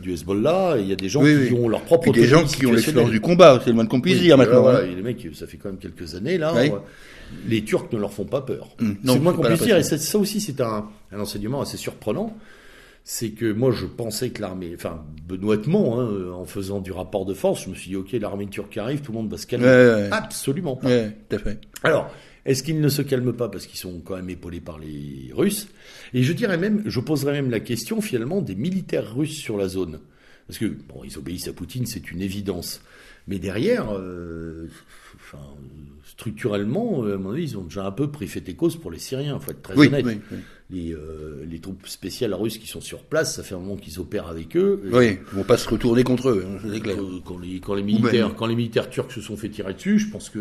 [0.00, 2.72] du Hezbollah, il y a des gens qui ont leur propre des gens qui ont
[2.72, 4.62] l'expérience du combat, c'est le moins qu'on puisse dire maintenant.
[4.62, 4.94] Voilà, hein.
[4.94, 6.54] les mecs, ça fait quand même quelques années là.
[7.48, 8.68] les Turcs ne leur font pas peur.
[8.80, 11.76] Hum, c'est le moins qu'on puisse dire, et ça, aussi c'est un, un enseignement assez
[11.76, 12.36] surprenant
[13.04, 17.34] c'est que moi je pensais que l'armée, enfin benoîtement, hein, en faisant du rapport de
[17.34, 20.08] force, je me suis dit ok l'armée turque arrive, tout le monde va se calmer.
[20.12, 20.88] Absolument pas.
[20.88, 21.58] tout à fait.
[21.82, 22.10] Alors
[22.44, 25.68] est-ce qu'ils ne se calment pas parce qu'ils sont quand même épaulés par les Russes?
[26.12, 29.68] Et je dirais même, je poserais même la question finalement des militaires russes sur la
[29.68, 30.00] zone,
[30.46, 32.82] parce que bon ils obéissent à Poutine, c'est une évidence,
[33.28, 34.68] mais derrière, euh,
[35.14, 35.44] enfin,
[36.04, 38.90] structurellement, euh, à mon avis, ils ont déjà un peu pris fait et cause pour
[38.90, 40.04] les Syriens, il faut être très honnête.
[40.04, 40.38] Oui, oui
[40.72, 44.00] les, euh, les, troupes spéciales russes qui sont sur place, ça fait un moment qu'ils
[44.00, 44.82] opèrent avec eux.
[44.92, 46.96] Oui, ils vont pas se retourner contre eux, hein, c'est clair.
[46.98, 49.98] Euh, quand, les, quand, les, militaires, quand les militaires turcs se sont fait tirer dessus,
[49.98, 50.38] je pense que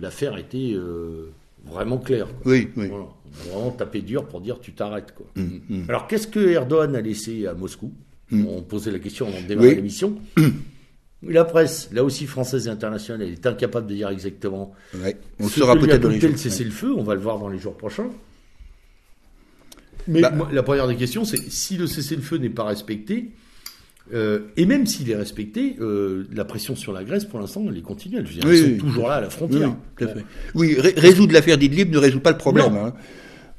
[0.00, 1.30] l'affaire était euh,
[1.64, 2.28] vraiment claire.
[2.44, 2.88] Oui, oui.
[2.88, 3.04] Voilà.
[3.04, 5.14] On vraiment tapé dur pour dire tu t'arrêtes.
[5.14, 5.26] Quoi.
[5.36, 5.84] Hum, hum.
[5.88, 7.92] Alors qu'est-ce que Erdogan a laissé à Moscou?
[8.32, 8.46] Hum.
[8.48, 10.18] On posait la question avant de démarrer l'émission.
[11.22, 14.74] La presse, là aussi française et internationale, elle est incapable de dire exactement.
[14.94, 15.16] Ouais.
[15.40, 16.36] On ce sera peut-être dans les jours.
[16.36, 18.10] cessez-le-feu, on va le voir dans les jours prochains.
[20.08, 20.32] Mais bah.
[20.52, 23.30] la première des questions, c'est si le cessez-le-feu n'est pas respecté,
[24.14, 27.76] euh, et même s'il est respecté, euh, la pression sur la Grèce, pour l'instant, elle
[27.76, 28.26] est continuelle.
[28.26, 29.74] Je veux dire, toujours là à la frontière.
[30.00, 30.06] Oui,
[30.54, 32.76] oui résoudre l'affaire d'Idlib ne résout pas le problème.
[32.76, 32.94] Hein.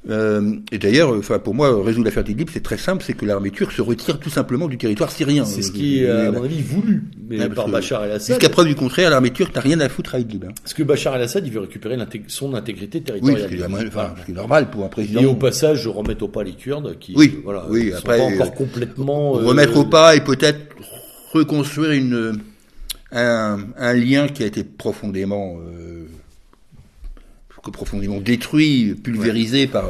[0.10, 3.52] Euh, et d'ailleurs, enfin pour moi, résoudre l'affaire d'Idlib, c'est très simple, c'est que l'armée
[3.52, 5.46] turque se retire tout simplement du territoire syrien.
[5.46, 8.36] C'est ce qui est, à mon avis, voulu mais par Bachar el-Assad.
[8.36, 10.46] Jusqu'à preuve du contraire, l'armée turque n'a rien à foutre à Idlib.
[10.46, 10.54] Hein.
[10.64, 11.98] Parce que Bachar el-Assad, il veut récupérer
[12.28, 13.50] son intégrité territoriale.
[13.52, 13.92] Oui,
[14.26, 15.22] c'est normal pour un président.
[15.22, 18.34] Et au passage, remettre au pas les Kurdes, qui oui, voilà, oui, après, sont pas
[18.34, 19.32] encore complètement...
[19.32, 20.60] remettre au euh, pas et peut-être
[21.34, 22.40] reconstruire une,
[23.12, 25.58] un, un, lien qui a été profondément...
[25.60, 26.06] Euh,
[27.72, 29.86] profondément détruit, pulvérisé par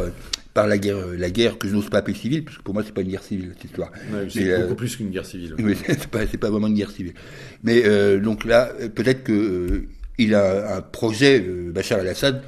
[0.57, 2.81] par la guerre, la guerre que je n'ose pas appeler civile, parce que pour moi
[2.83, 3.91] c'est pas une guerre civile cette histoire.
[4.27, 5.53] c'est beaucoup euh, plus qu'une guerre civile.
[5.59, 7.13] Oui, c'est pas, pas vraiment une guerre civile.
[7.61, 9.87] Mais euh, donc là, peut-être que euh,
[10.17, 12.41] il a un projet, Bachar el-Assad,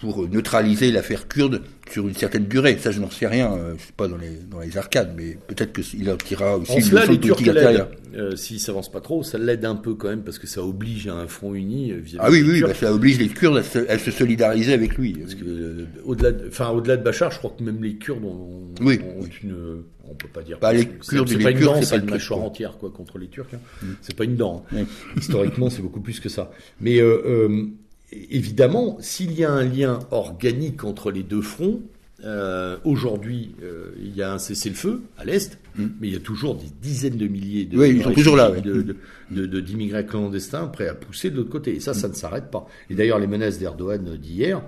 [0.00, 2.78] pour neutraliser l'affaire kurde sur une certaine durée.
[2.78, 3.58] Ça, je n'en sais rien.
[3.76, 6.82] Je suis pas dans les dans les arcades, mais peut-être qu'il en tirera aussi une
[6.82, 7.86] cela, les Turcs l'aident.
[8.14, 11.06] Euh, S'ils s'avancent pas trop, ça l'aide un peu quand même parce que ça oblige
[11.06, 11.92] à un front uni.
[11.92, 14.96] Euh, ah oui, oui, bah, ça oblige les Kurdes à se, à se solidariser avec
[14.96, 15.12] lui.
[15.12, 18.24] Parce que euh, au-delà, de, enfin au-delà de Bachar, je crois que même les Kurdes
[18.24, 20.58] ont, oui, ont une, on peut pas dire.
[20.60, 23.48] Bah, les Kurdes, c'est pas une dent, c'est une mâchoire entière quoi contre les Turcs.
[23.54, 23.60] Hein.
[23.82, 23.86] Mm.
[24.00, 24.64] C'est pas une dent.
[24.74, 24.84] Hein.
[25.16, 26.50] Historiquement, c'est beaucoup plus que ça.
[26.80, 27.68] Mais euh,
[28.12, 31.82] évidemment, s'il y a un lien organique entre les deux fronts,
[32.24, 35.86] euh, aujourd'hui, euh, il y a un cessez-le-feu à l'est, hmm.
[36.00, 40.04] mais il y a toujours des dizaines de milliers de, oui, toujours là, de, d'immigrés
[40.04, 41.76] clandestins prêts à pousser de l'autre côté.
[41.76, 42.66] Et ça, ça ne s'arrête pas.
[42.90, 44.60] Et d'ailleurs, les menaces d'Erdogan d'hier,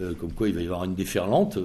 [0.00, 1.58] euh, comme quoi il va y avoir une déferlante,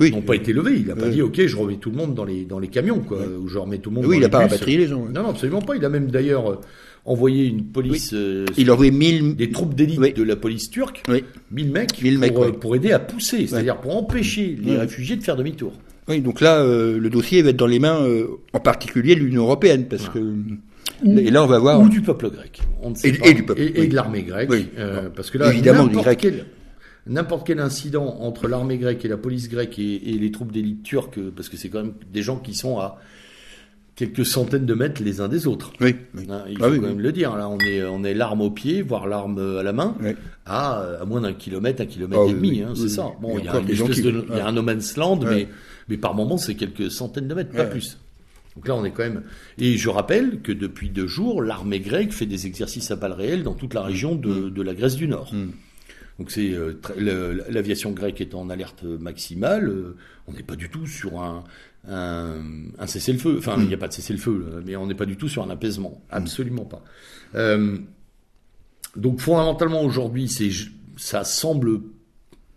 [0.00, 0.78] n'ont pas été levées.
[0.78, 3.00] Il n'a pas dit, OK, je remets tout le monde dans les, dans les camions,
[3.00, 5.06] quoi, ou je remets tout le monde oui, il n'a pas rapatrié les gens.
[5.06, 5.76] Non, non, absolument pas.
[5.76, 6.58] Il a même d'ailleurs
[7.04, 8.12] envoyer une police.
[8.12, 11.24] Euh, il a envoyé mille des troupes d'élite de la police turque, oui.
[11.50, 12.00] mille mecs,
[12.32, 15.72] pour, euh, pour, aider à pousser, c'est-à-dire pour empêcher les réfugiés de faire demi-tour.
[16.08, 18.06] Oui, donc là, euh, le dossier va être dans les mains,
[18.52, 20.18] en particulier de l'Union européenne, parce que
[21.04, 21.80] et là, on va voir.
[21.80, 24.22] ou du peuple grec, on ne sait et, pas, et, du peuple, et, de l'armée
[24.22, 24.50] grecque,
[25.14, 25.88] parce que là, évidemment,
[27.04, 31.18] n'importe quel incident entre l'armée grecque et la police grecque et, les troupes d'élite turques,
[31.34, 33.00] parce que c'est quand même des gens qui sont à
[34.02, 35.72] quelques centaines de mètres les uns des autres.
[35.80, 35.94] Oui.
[36.28, 37.36] Hein, il ah faut quand même le dire.
[37.36, 39.96] Là, on est, on est l'arme au pied, voire l'arme à la main,
[40.44, 42.62] à, à moins d'un kilomètre, un kilomètre ah et demi.
[42.62, 43.12] Hein, c'est ça.
[43.20, 45.46] Bon, il y a, une espèce de, il y a un no man's land, mais,
[45.88, 47.98] mais par moment, c'est quelques centaines de mètres, pas plus.
[48.56, 49.22] Donc là, on est quand même.
[49.58, 53.44] Et je rappelle que depuis deux jours, l'armée grecque fait des exercices à balles réelles
[53.44, 54.50] dans toute la région de, mm.
[54.50, 55.32] de la Grèce du Nord.
[55.32, 55.50] Mm.
[56.18, 56.74] Donc c'est euh,
[57.48, 59.68] l'aviation grecque est en alerte maximale.
[59.68, 59.96] Euh,
[60.26, 61.44] on n'est pas du tout sur un,
[61.88, 63.36] un, cessez-le-feu.
[63.38, 65.50] Enfin, il n'y a pas de cessez-le-feu, mais on n'est pas du tout sur un
[65.50, 66.02] apaisement.
[66.10, 66.82] Absolument pas.
[67.34, 67.78] Euh,
[68.96, 70.50] donc fondamentalement aujourd'hui, c'est
[70.96, 71.80] ça semble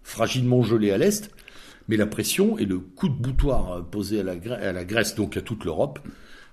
[0.04, 1.32] fragilement gelé à l'est,
[1.88, 5.38] mais la pression et le coup de boutoir posé à la, à la Grèce, donc
[5.38, 6.00] à toute l'Europe,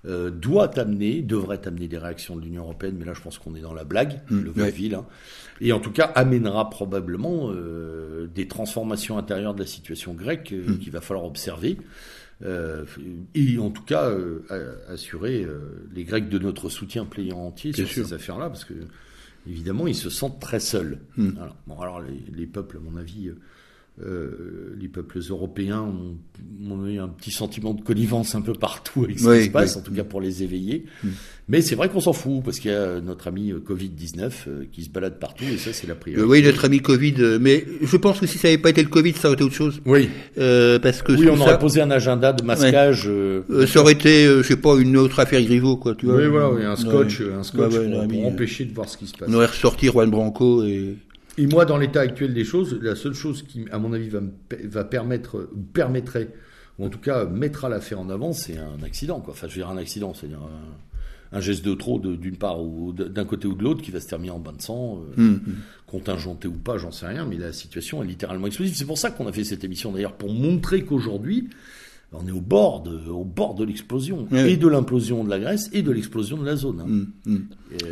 [0.05, 3.55] euh, doit amener, devrait amener des réactions de l'Union européenne, mais là je pense qu'on
[3.55, 5.07] est dans la blague, mmh, le vaudeville, hein,
[5.61, 10.73] et en tout cas amènera probablement euh, des transformations intérieures de la situation grecque euh,
[10.73, 10.79] mmh.
[10.81, 11.79] qu'il va falloir observer.
[12.45, 12.85] Euh,
[13.35, 14.41] et en tout cas euh,
[14.89, 15.61] assurer euh,
[15.95, 18.75] les Grecs de notre soutien pliant entier sur ces affaires-là, parce que
[19.47, 20.99] évidemment ils se sentent très seuls.
[21.17, 21.31] Mmh.
[21.41, 23.31] Alors, bon, alors les, les, peuples, à mon avis,
[24.01, 26.17] euh, les peuples européens ont,
[26.73, 29.77] ont, eu un petit sentiment de connivence un peu partout avec ce qui se passe,
[29.77, 30.87] en tout cas pour les éveiller.
[31.05, 31.09] Mm.
[31.49, 34.65] Mais c'est vrai qu'on s'en fout, parce qu'il y a notre ami euh, Covid-19 euh,
[34.73, 36.27] qui se balade partout, et ça c'est la priorité.
[36.27, 39.13] oui, notre ami Covid, mais je pense que si ça n'avait pas été le Covid,
[39.13, 39.83] ça aurait été autre chose.
[39.85, 40.09] Oui.
[40.37, 43.11] parce que oui, on aurait posé un agenda de masquage.
[43.67, 46.17] ça aurait été, je sais pas, une autre affaire Griveaux, quoi, tu vois.
[46.17, 49.29] Oui, voilà, oui, un scotch, un scotch pour, empêcher de voir ce qui se passe.
[49.31, 50.97] On aurait ressorti Juan Branco et...
[51.39, 54.21] Et moi, dans l'état actuel des choses, la seule chose qui, à mon avis, va,
[54.65, 56.29] va permettre, permettrait,
[56.79, 59.21] ou en tout cas mettra l'affaire en avant, c'est un accident.
[59.21, 59.33] Quoi.
[59.33, 60.41] Enfin, je veux dire un accident, c'est-à-dire
[61.33, 64.09] un, geste de trop d'une part ou d'un côté ou de l'autre qui va se
[64.09, 65.41] terminer en bain de sang, euh, mmh.
[65.87, 68.77] contingenté ou pas, j'en sais rien, mais la situation est littéralement explosive.
[68.77, 71.49] C'est pour ça qu'on a fait cette émission d'ailleurs, pour montrer qu'aujourd'hui,
[72.13, 75.71] on est au bord de, au bord de l'explosion, et de l'implosion de la Grèce,
[75.73, 76.81] et de l'explosion de la zone.
[76.81, 76.87] Hein.
[76.87, 77.33] Mmh.
[77.33, 77.39] mmh.
[77.81, 77.87] Et,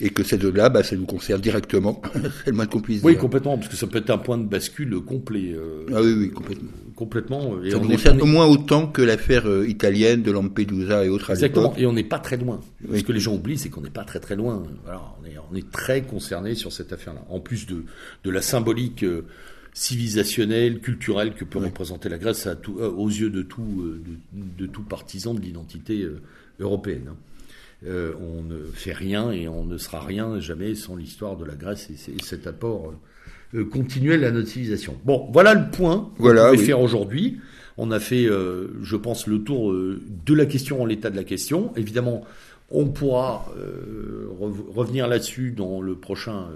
[0.00, 2.00] et que ces deux-là, bah, ça nous concerne directement.
[2.44, 3.18] c'est le moins qu'on puisse oui, dire.
[3.18, 5.52] Oui, complètement, parce que ça peut être un point de bascule complet.
[5.54, 6.70] Euh, ah oui, oui, complètement.
[6.94, 7.62] Complètement.
[7.62, 11.30] Et ça nous concerne au moins autant que l'affaire euh, italienne de Lampedusa et autres.
[11.30, 11.74] Exactement.
[11.76, 12.60] Et on n'est pas très loin.
[12.92, 14.62] Ce que les gens oublient, c'est qu'on n'est pas très très loin.
[14.84, 17.24] Voilà, on est, on est très concerné sur cette affaire-là.
[17.28, 17.84] En plus de,
[18.24, 19.04] de la symbolique.
[19.04, 19.26] Euh,
[19.74, 23.84] civilisationnelle, culturelle que peut représenter la Grèce à tout, aux yeux de tout,
[24.32, 26.04] de, de tout partisan de l'identité
[26.58, 27.10] européenne.
[27.10, 27.16] Hein.
[27.86, 31.54] Euh, on ne fait rien et on ne sera rien jamais sans l'histoire de la
[31.54, 32.92] Grèce et, cet apport
[33.54, 34.96] euh, continuel à notre civilisation.
[35.04, 37.38] Bon, voilà le point voilà, qu'on pouvait faire aujourd'hui.
[37.76, 41.22] On a fait, euh, je pense, le tour de la question en l'état de la
[41.22, 41.72] question.
[41.76, 42.24] Évidemment,
[42.70, 43.46] on pourra
[44.74, 46.48] revenir là-dessus dans le prochain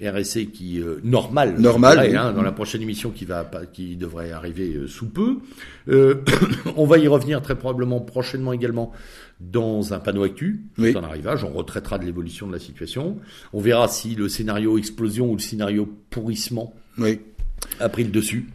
[0.00, 4.74] RSC qui euh, normal, normal hein, dans la prochaine émission qui va qui devrait arriver
[4.74, 5.38] euh, sous peu.
[5.88, 6.22] Euh,
[6.76, 8.92] on va y revenir très probablement prochainement également
[9.40, 10.96] dans un panneau actu, oui.
[10.96, 11.44] en arrivage.
[11.44, 13.18] On retraitera de l'évolution de la situation.
[13.52, 17.20] On verra si le scénario explosion ou le scénario pourrissement oui.
[17.78, 18.48] a pris le dessus.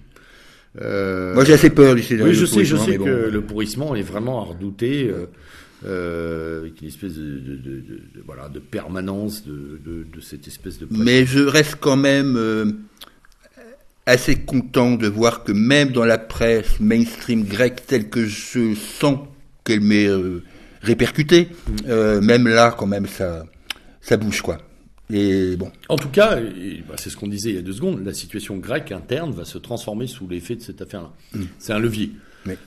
[0.76, 2.34] Moi j'ai assez peur du scénario.
[2.34, 5.14] Oui, je sais, je sais que le pourrissement est vraiment à redouter
[5.86, 10.88] euh, avec une espèce de, de, de, de, voilà, de permanence de, cette espèce de.
[10.90, 12.72] Mais je reste quand même euh,
[14.06, 19.28] assez content de voir que même dans la presse mainstream grecque telle que je sens
[19.66, 20.42] qu'elle m'est euh,
[20.84, 21.76] répercutée, mm.
[21.88, 23.46] euh, même là, quand même, ça,
[24.02, 24.60] ça bouge quoi.
[25.12, 25.72] Et bon.
[25.90, 26.40] En tout cas,
[26.88, 29.46] bah, c'est ce qu'on disait il y a deux secondes, la situation grecque interne va
[29.46, 31.12] se transformer sous l'effet de cette affaire-là.
[31.34, 31.44] Mm.
[31.60, 32.12] C'est un levier.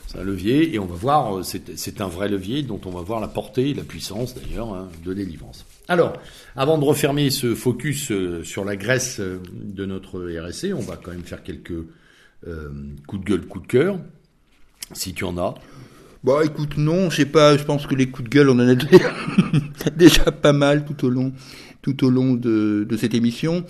[0.06, 3.02] C'est un levier et on va voir, euh, c'est un vrai levier dont on va
[3.02, 5.66] voir la portée, la puissance d'ailleurs hein, de délivrance.
[5.86, 6.14] Alors,
[6.56, 11.10] avant de refermer ce focus euh, sur la Grèce de notre RSC, on va quand
[11.10, 11.84] même faire quelques
[13.06, 13.98] coups de gueule, coups de cœur,
[14.92, 15.54] si tu en as.
[16.24, 18.68] Bon, écoute, non, je sais pas, je pense que les coups de gueule, on en
[18.68, 18.74] a
[19.96, 21.32] déjà pas mal tout au long,
[22.34, 23.64] de, cette émission.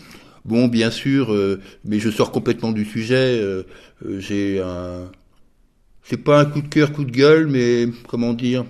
[0.45, 1.35] Bon, bien sûr,
[1.85, 3.43] mais je sors complètement du sujet.
[4.19, 5.11] J'ai un,
[6.09, 8.65] c'est pas un coup de cœur, coup de gueule, mais comment dire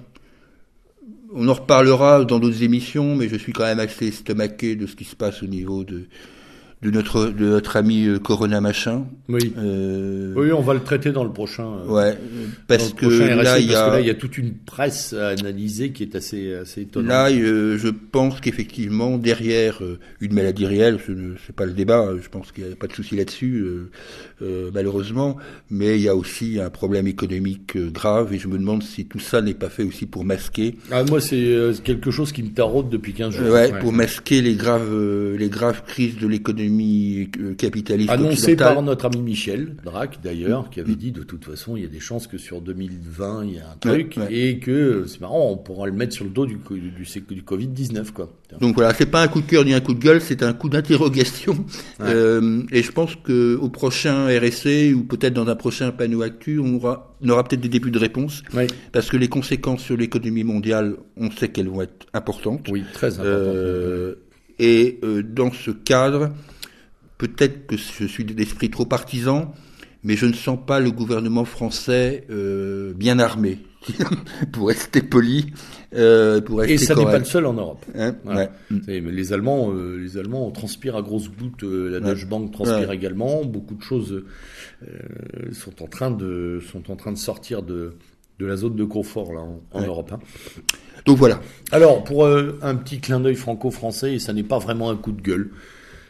[1.34, 4.96] On en reparlera dans d'autres émissions, mais je suis quand même assez estomaqué de ce
[4.96, 6.08] qui se passe au niveau de,
[6.87, 9.07] de notre de notre ami euh, Corona machin.
[9.28, 9.53] Oui.
[9.59, 10.32] Euh...
[10.37, 11.64] Oui, on va le traiter dans le prochain.
[11.64, 12.18] Euh, ouais,
[12.68, 16.05] parce que là il y a il y a toute une presse à analyser qui
[16.05, 17.09] est assez assez étonnante.
[17.09, 19.82] Là, euh, je pense qu'effectivement derrière
[20.20, 22.93] une maladie réelle, ce n'est pas le débat, je pense qu'il n'y a pas de
[22.93, 23.66] souci là-dessus
[24.41, 25.39] malheureusement,
[25.70, 29.18] mais il y a aussi un problème économique grave et je me demande si tout
[29.18, 30.76] ça n'est pas fait aussi pour masquer.
[30.93, 33.53] Ah, moi c'est quelque chose qui me taraude depuis 15 jours.
[33.53, 34.95] Ouais, pour masquer les graves
[35.37, 38.10] les graves crises de l'économie euh, capitaliste.
[38.10, 41.86] Annoncé par notre ami Michel Drac, d'ailleurs, qui avait dit de toute façon, il y
[41.86, 45.50] a des chances que sur 2020, il y a un truc, et que, c'est marrant,
[45.50, 48.30] on pourra le mettre sur le dos du, du, du Covid-19, quoi.
[48.60, 50.52] Donc voilà, c'est pas un coup de cœur ni un coup de gueule, c'est un
[50.52, 51.64] coup d'interrogation.
[52.00, 56.58] Euh, et je pense que au prochain RSC ou peut-être dans un prochain panneau actu,
[56.58, 58.42] on aura, on aura peut-être des débuts de réponse.
[58.92, 62.68] Parce que les conséquences sur l'économie mondiale, on sait qu'elles vont être importantes.
[62.70, 63.26] Oui, très importantes.
[63.26, 64.14] Euh,
[64.58, 66.30] et euh, dans ce cadre,
[67.18, 69.52] peut-être que je suis d'esprit trop partisan,
[70.06, 73.58] mais je ne sens pas le gouvernement français euh, bien armé,
[74.52, 75.52] pour rester poli.
[75.94, 77.84] Euh, pour rester Et ça n'est pas le seul en Europe.
[77.96, 78.14] Hein
[78.86, 81.62] les Allemands, euh, les Allemands transpirent à grosses gouttes.
[81.62, 83.44] La Deutsche Bank transpire également.
[83.44, 84.24] Beaucoup de choses
[85.52, 87.94] sont en train de sont en train de sortir de
[88.38, 89.40] de la zone de confort là
[89.72, 90.12] en, Europe.
[90.12, 90.20] Hein.
[91.06, 91.40] Donc voilà.
[91.72, 95.22] Alors pour un petit clin d'œil franco-français, et ça n'est pas vraiment un coup de
[95.22, 95.50] gueule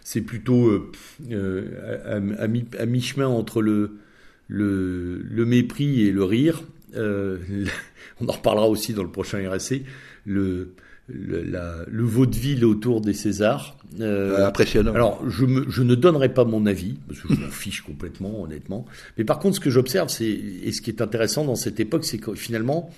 [0.07, 0.93] c'est plutôt euh,
[1.33, 3.99] euh, à, mi-chemin entre le,
[4.47, 6.63] le, mépris et le rire.
[6.95, 7.39] Euh,
[8.21, 9.83] on en reparlera aussi dans le prochain RSC.
[10.25, 10.75] Le,
[11.09, 13.77] le, vaudeville autour des Césars.
[13.99, 14.95] impressionnant.
[14.95, 18.87] Alors, je, je, ne donnerai pas mon avis, parce que je m'en fiche complètement, honnêtement.
[19.19, 22.05] Mais par contre, ce que j'observe, c'est, et ce qui est intéressant dans cette époque,
[22.05, 22.91] c'est que finalement,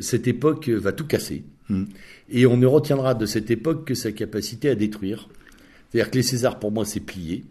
[0.00, 1.44] cette époque va tout casser.
[1.68, 1.84] Hmm.
[2.30, 5.28] Et on ne retiendra de cette époque que sa capacité à détruire.
[5.90, 7.44] C'est-à-dire que les Césars, pour moi, c'est plié.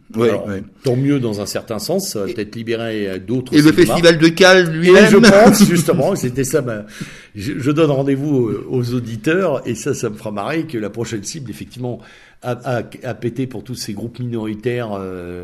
[0.83, 3.53] Tant mieux dans un certain sens, ça va peut-être libérer d'autres.
[3.53, 5.09] Et le Festival de Cannes, lui-même.
[5.09, 6.63] je pense, justement, c'était ça.
[7.35, 11.49] je, donne rendez-vous aux auditeurs, et ça, ça me fera marrer que la prochaine cible,
[11.51, 11.99] effectivement,
[12.41, 15.43] a, a, pété pour tous ces groupes minoritaires, euh,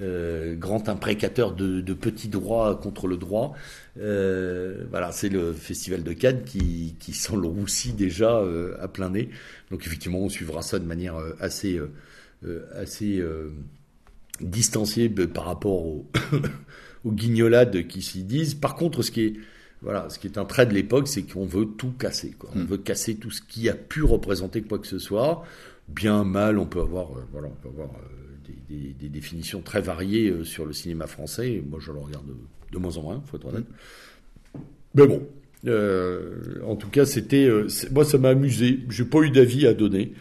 [0.00, 3.54] euh, grands imprécateurs de, de, petits droits contre le droit.
[3.98, 8.88] Euh, voilà, c'est le Festival de Cannes qui, qui sent le roussi déjà euh, à
[8.88, 9.30] plein nez.
[9.70, 11.90] Donc, effectivement, on suivra ça de manière euh, assez euh,
[12.74, 13.50] assez euh,
[14.40, 15.84] distancié par rapport
[17.04, 18.54] aux, guignolades qui s'y disent.
[18.54, 19.34] Par contre, ce qui est
[19.82, 22.34] voilà, ce qui est un trait de l'époque, c'est qu'on veut tout casser.
[22.38, 22.50] Quoi.
[22.54, 22.66] On hmm.
[22.66, 25.42] veut casser tout ce qui a pu représenter quoi que ce soit.
[25.88, 27.88] Bien, mal, on peut avoir, euh, voilà, on peut avoir
[28.68, 31.62] des, définitions très variées sur le cinéma français.
[31.66, 32.26] Moi, je le regarde
[32.70, 33.64] de, moins en moins, faut être honnête.
[34.94, 35.26] Mais bon,
[36.66, 37.48] en tout cas, c'était,
[37.90, 38.80] moi, ça m'a amusé.
[38.90, 40.12] J'ai pas eu d'avis à donner.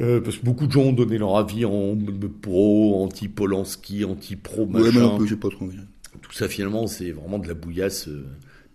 [0.00, 1.96] Euh, parce que beaucoup de gens ont donné leur avis en
[2.40, 5.18] pro, anti-Polanski, anti-pro, machin.
[5.18, 5.68] Ouais, j'ai pas trop
[6.22, 8.24] Tout ça, finalement, c'est vraiment de la bouillasse euh,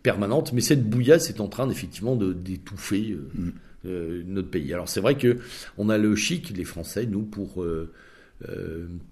[0.01, 0.53] permanente.
[0.53, 3.17] Mais cette bouillasse est en train, effectivement, d'étouffer
[3.85, 4.31] euh, mm.
[4.31, 4.73] notre pays.
[4.73, 5.37] Alors, c'est vrai que
[5.77, 7.63] on a le chic, les Français, nous, pour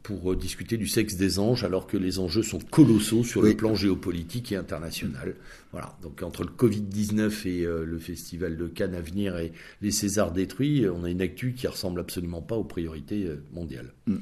[0.04, 3.76] pour discuter du sexe des anges, alors que les enjeux sont colossaux sur le plan
[3.76, 5.36] géopolitique et international.
[5.72, 5.96] Voilà.
[6.02, 10.32] Donc entre le Covid-19 et euh, le Festival de Cannes à venir et les Césars
[10.32, 13.94] détruits, on a une actu qui ressemble absolument pas aux priorités euh, mondiales.
[14.08, 14.16] Mm.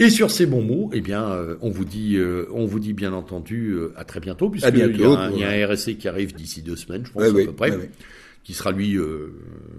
[0.00, 2.16] Et sur ces bons mots, eh bien, on vous dit,
[2.52, 6.06] on vous dit bien entendu à très bientôt, puisqu'il y, y, a un RSC qui
[6.06, 7.90] arrive d'ici deux semaines, je pense à peu près
[8.48, 9.30] qui sera lui euh,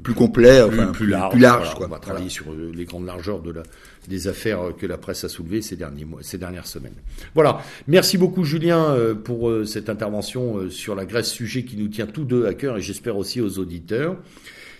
[0.03, 1.31] plus complet, plus, enfin, plus, large.
[1.31, 3.63] Plus large On va travailler sur euh, les grandes largeurs de la,
[4.07, 6.93] des affaires que la presse a soulevées ces derniers mois, ces dernières semaines.
[7.33, 7.63] Voilà.
[7.87, 12.25] Merci beaucoup Julien euh, pour cette intervention sur la Grèce, sujet qui nous tient tous
[12.25, 14.17] deux à cœur et j'espère aussi aux auditeurs.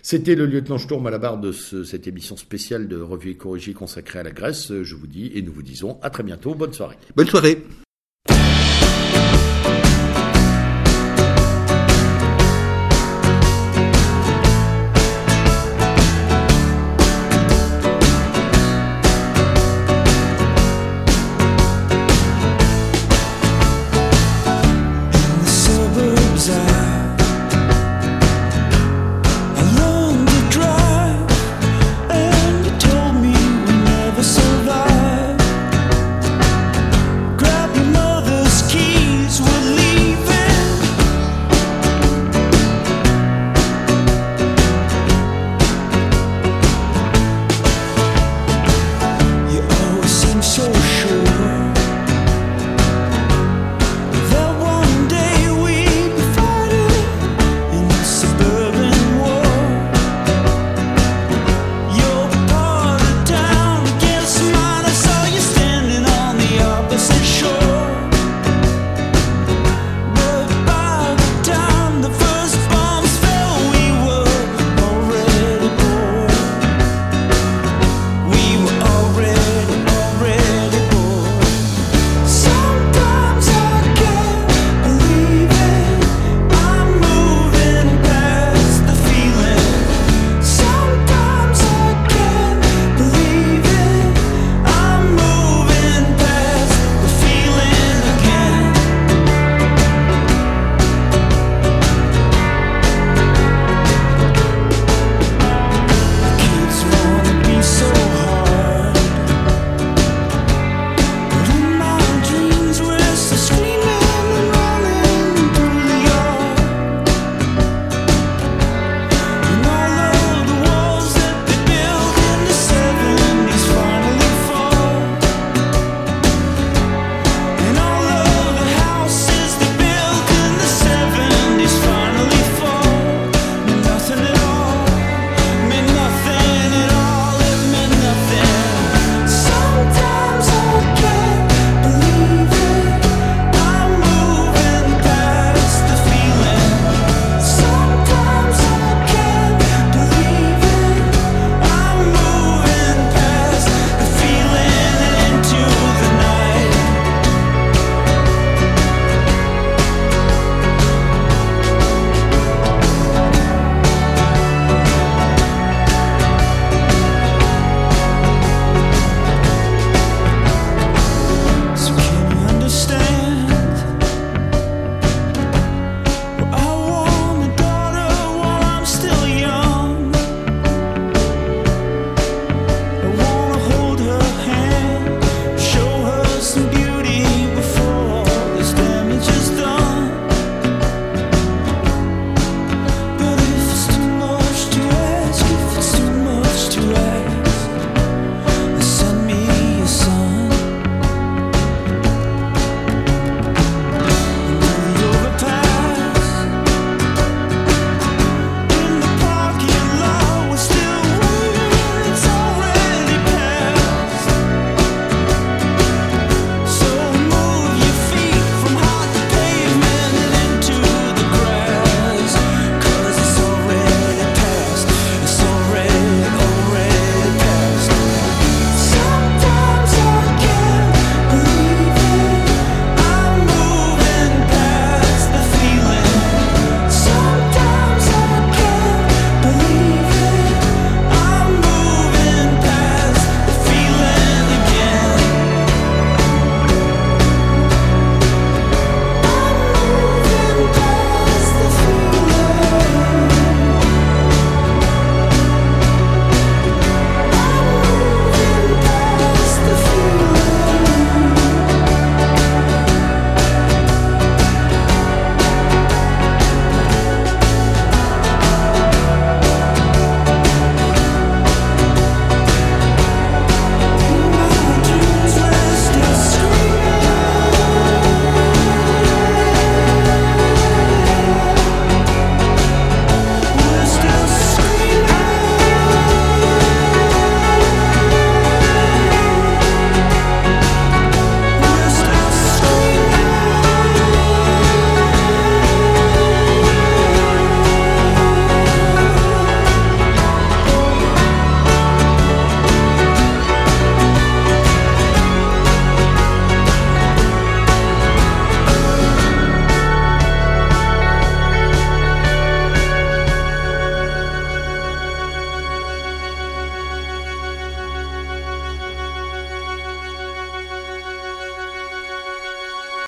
[0.03, 3.37] C'était le lieutenant Sturm à la barre de ce, cette émission spéciale de Revue et
[3.37, 4.71] Corrigée consacrée à la Grèce.
[4.71, 6.53] Je vous dis et nous vous disons à très bientôt.
[6.53, 6.97] Bonne soirée.
[7.15, 7.63] Bonne soirée.